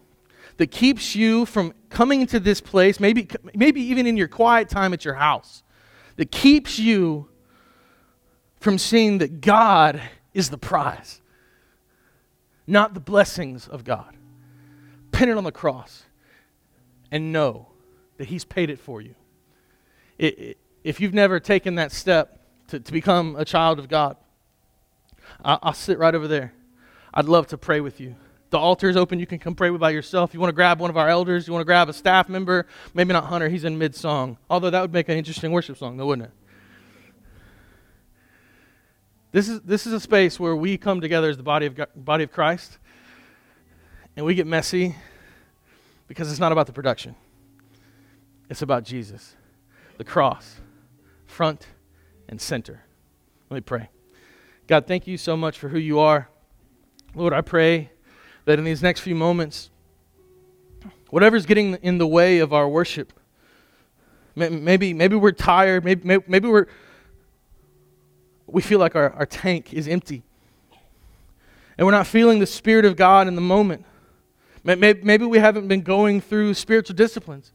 that 0.59 0.69
keeps 0.71 1.15
you 1.15 1.47
from 1.47 1.73
coming 1.89 2.27
to 2.27 2.41
this 2.41 2.61
place, 2.61 3.01
maybe, 3.01 3.29
maybe 3.55 3.81
even 3.81 4.07
in 4.07 4.17
your 4.17 4.29
quiet 4.29 4.69
time 4.69 4.93
at 4.93 5.05
your 5.05 5.15
house, 5.15 5.63
that 6.17 6.31
keeps 6.31 6.79
you 6.79 7.29
from 8.61 8.77
seeing 8.77 9.19
that 9.19 9.41
God 9.41 10.01
is 10.35 10.51
the 10.51 10.59
prize, 10.59 11.21
not 12.67 12.95
the 12.95 13.01
blessings 13.01 13.69
of 13.69 13.85
God. 13.85 14.15
Pin 15.13 15.29
it 15.29 15.37
on 15.37 15.45
the 15.45 15.53
cross 15.53 16.05
and 17.11 17.33
know 17.33 17.69
that 18.19 18.27
He's 18.29 18.45
paid 18.45 18.69
it 18.69 18.79
for 18.79 19.01
you. 19.01 19.15
If 20.19 21.01
you've 21.01 21.15
never 21.15 21.41
taken 21.41 21.77
that 21.77 21.93
step 21.93 22.41
to, 22.69 22.81
to 22.81 22.93
become 22.93 23.37
a 23.37 23.45
child 23.45 23.79
of 23.79 23.89
God, 23.89 24.17
I'll 25.45 25.73
sit 25.73 25.99
right 25.99 26.15
over 26.15 26.27
there. 26.27 26.53
I'd 27.15 27.27
love 27.27 27.47
to 27.49 27.59
pray 27.59 27.81
with 27.81 28.01
you. 28.01 28.17
The 28.51 28.59
altar 28.59 28.89
is 28.89 28.97
open. 28.97 29.19
You 29.19 29.27
can 29.27 29.39
come 29.39 29.55
pray 29.55 29.69
by 29.71 29.91
yourself. 29.91 30.33
You 30.33 30.41
want 30.41 30.49
to 30.49 30.55
grab 30.55 30.81
one 30.81 30.91
of 30.91 30.97
our 30.97 31.09
elders. 31.09 31.47
You 31.47 31.53
want 31.53 31.61
to 31.61 31.67
grab 31.67 31.89
a 31.89 31.93
staff 31.93 32.29
member. 32.29 32.67
Maybe 32.95 33.13
not 33.13 33.25
Hunter. 33.25 33.49
He's 33.49 33.65
in 33.65 33.77
mid 33.77 33.95
song. 33.95 34.39
Although 34.49 34.71
that 34.71 34.81
would 34.81 34.93
make 34.93 35.09
an 35.09 35.19
interesting 35.19 35.53
worship 35.53 35.77
song, 35.77 35.97
though, 35.97 36.07
wouldn't 36.07 36.29
it? 36.29 36.35
This 39.31 39.49
is, 39.49 39.61
this 39.61 39.87
is 39.87 39.93
a 39.93 40.01
space 40.01 40.41
where 40.41 40.57
we 40.57 40.79
come 40.79 41.03
together 41.03 41.29
as 41.29 41.37
the 41.37 41.43
body 41.43 41.67
of, 41.67 41.75
God, 41.75 41.89
body 41.95 42.25
of 42.25 42.33
Christ 42.33 42.79
and 44.17 44.25
we 44.25 44.35
get 44.35 44.47
messy 44.47 44.97
because 46.09 46.31
it's 46.31 46.41
not 46.41 46.51
about 46.51 46.67
the 46.67 46.73
production, 46.73 47.15
it's 48.49 48.63
about 48.63 48.83
Jesus, 48.83 49.37
the 49.99 50.05
cross, 50.05 50.61
front 51.27 51.67
and 52.29 52.41
center. 52.41 52.85
Let 53.51 53.57
me 53.57 53.61
pray. 53.61 53.91
God, 54.67 54.87
thank 54.87 55.07
you 55.07 55.19
so 55.19 55.37
much 55.37 55.59
for 55.59 55.69
who 55.69 55.79
you 55.79 55.99
are. 55.99 56.29
Lord, 57.15 57.33
I 57.33 57.41
pray 57.41 57.91
that 58.45 58.59
in 58.59 58.65
these 58.65 58.83
next 58.83 59.01
few 59.01 59.15
moments, 59.15 59.71
whatever's 61.11 61.47
getting 61.47 61.75
in 61.77 61.99
the 61.99 62.07
way 62.07 62.39
of 62.39 62.53
our 62.53 62.69
worship, 62.69 63.13
maybe, 64.37 64.95
maybe 64.95 65.17
we're 65.17 65.33
tired, 65.33 65.85
maybe, 65.85 66.23
maybe 66.27 66.49
we're, 66.49 66.67
we 68.47 68.63
feel 68.63 68.79
like 68.79 68.95
our, 68.95 69.11
our 69.13 69.27
tank 69.27 69.73
is 69.73 69.89
empty. 69.89 70.23
And 71.77 71.87
we're 71.87 71.93
not 71.93 72.07
feeling 72.07 72.39
the 72.39 72.47
Spirit 72.47 72.85
of 72.85 72.97
God 72.97 73.27
in 73.27 73.35
the 73.35 73.41
moment. 73.41 73.85
Maybe 74.65 75.25
we 75.25 75.39
haven't 75.39 75.67
been 75.67 75.83
going 75.83 76.21
through 76.21 76.55
spiritual 76.55 76.95
disciplines. 76.95 77.53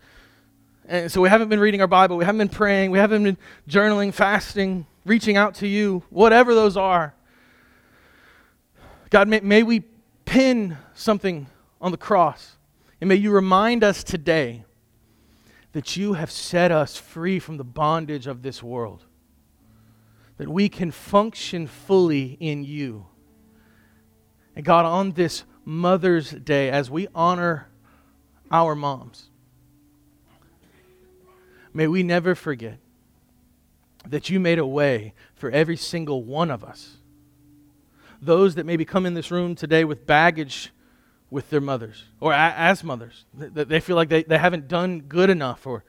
And 0.86 1.12
so 1.12 1.22
we 1.22 1.30
haven't 1.30 1.50
been 1.50 1.60
reading 1.60 1.82
our 1.82 1.88
Bible. 1.88 2.18
We 2.18 2.26
haven't 2.26 2.40
been 2.40 2.50
praying. 2.50 2.92
We 2.92 3.00
haven't 3.00 3.24
been 3.24 3.38
journaling, 3.70 4.14
fasting, 4.14 4.86
reaching 5.06 5.38
out 5.38 5.56
to 5.56 5.68
you, 5.68 6.04
whatever 6.10 6.54
those 6.54 6.76
are. 6.76 7.14
God, 9.10 9.28
may, 9.28 9.40
may 9.40 9.64
we 9.64 9.82
pin 10.26 10.78
something 10.94 11.48
on 11.80 11.92
the 11.92 11.98
cross. 11.98 12.58
And 13.00 13.08
may 13.08 13.16
you 13.16 13.32
remind 13.32 13.84
us 13.84 14.04
today 14.04 14.66
that 15.74 15.98
you 15.98 16.14
have 16.14 16.32
set 16.32 16.72
us 16.72 16.98
free 16.98 17.40
from 17.40 17.58
the 17.58 17.64
bondage 17.64 18.28
of 18.28 18.42
this 18.42 18.62
world, 18.62 19.06
that 20.38 20.50
we 20.50 20.70
can 20.70 20.92
function 20.92 21.68
fully 21.68 22.38
in 22.40 22.64
you. 22.64 23.06
And 24.56 24.64
God, 24.64 24.86
on 24.86 25.12
this 25.12 25.44
Mother's 25.66 26.32
Day, 26.32 26.70
as 26.70 26.90
we 26.92 27.08
honor 27.16 27.70
our 28.52 28.76
moms, 28.76 29.30
may 31.74 31.88
we 31.88 32.04
never 32.04 32.36
forget 32.36 32.78
that 34.06 34.30
you 34.30 34.40
made 34.40 34.60
a 34.60 34.66
way 34.66 35.14
for 35.36 35.50
every 35.50 35.78
single 35.78 36.24
one 36.24 36.52
of 36.52 36.64
us 36.64 36.98
those 38.26 38.56
that 38.56 38.66
maybe 38.66 38.86
come 38.86 39.06
in 39.06 39.14
this 39.14 39.32
room 39.32 39.56
today 39.56 39.84
with 39.84 40.06
baggage 40.06 40.72
with 41.30 41.50
their 41.50 41.62
mothers 41.62 42.06
or 42.20 42.34
as 42.34 42.84
mothers. 42.84 43.26
That 43.34 43.68
they 43.68 43.80
feel 43.80 43.96
like 43.96 44.10
they, 44.10 44.24
they 44.24 44.38
haven't 44.38 44.68
done 44.68 45.02
good 45.02 45.30
enough 45.30 45.68
or 45.68 45.84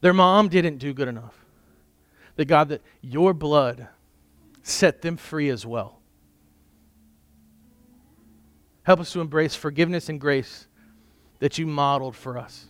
their 0.00 0.12
mom 0.12 0.48
didn't 0.48 0.78
do 0.78 0.92
good 0.92 1.08
enough. 1.08 1.34
That 2.36 2.46
God, 2.46 2.68
that 2.70 2.82
your 3.00 3.34
blood 3.34 3.88
set 4.62 5.02
them 5.02 5.16
free 5.16 5.50
as 5.50 5.66
well. 5.66 6.00
Help 8.82 9.00
us 9.00 9.12
to 9.12 9.20
embrace 9.20 9.54
forgiveness 9.54 10.08
and 10.08 10.20
grace 10.20 10.66
that 11.38 11.58
you 11.58 11.66
modeled 11.66 12.16
for 12.16 12.38
us. 12.38 12.66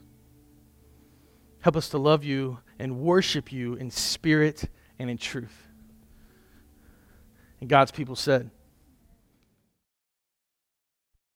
Help 1.65 1.77
us 1.77 1.89
to 1.89 1.97
love 1.97 2.25
you 2.25 2.59
and 2.79 3.01
worship 3.01 3.51
you 3.51 3.73
in 3.73 3.91
spirit 3.91 4.65
and 4.99 5.09
in 5.09 5.17
truth. 5.17 5.67
And 7.59 7.71
God's 7.71 7.91
people 7.91 8.17
said, 8.17 8.51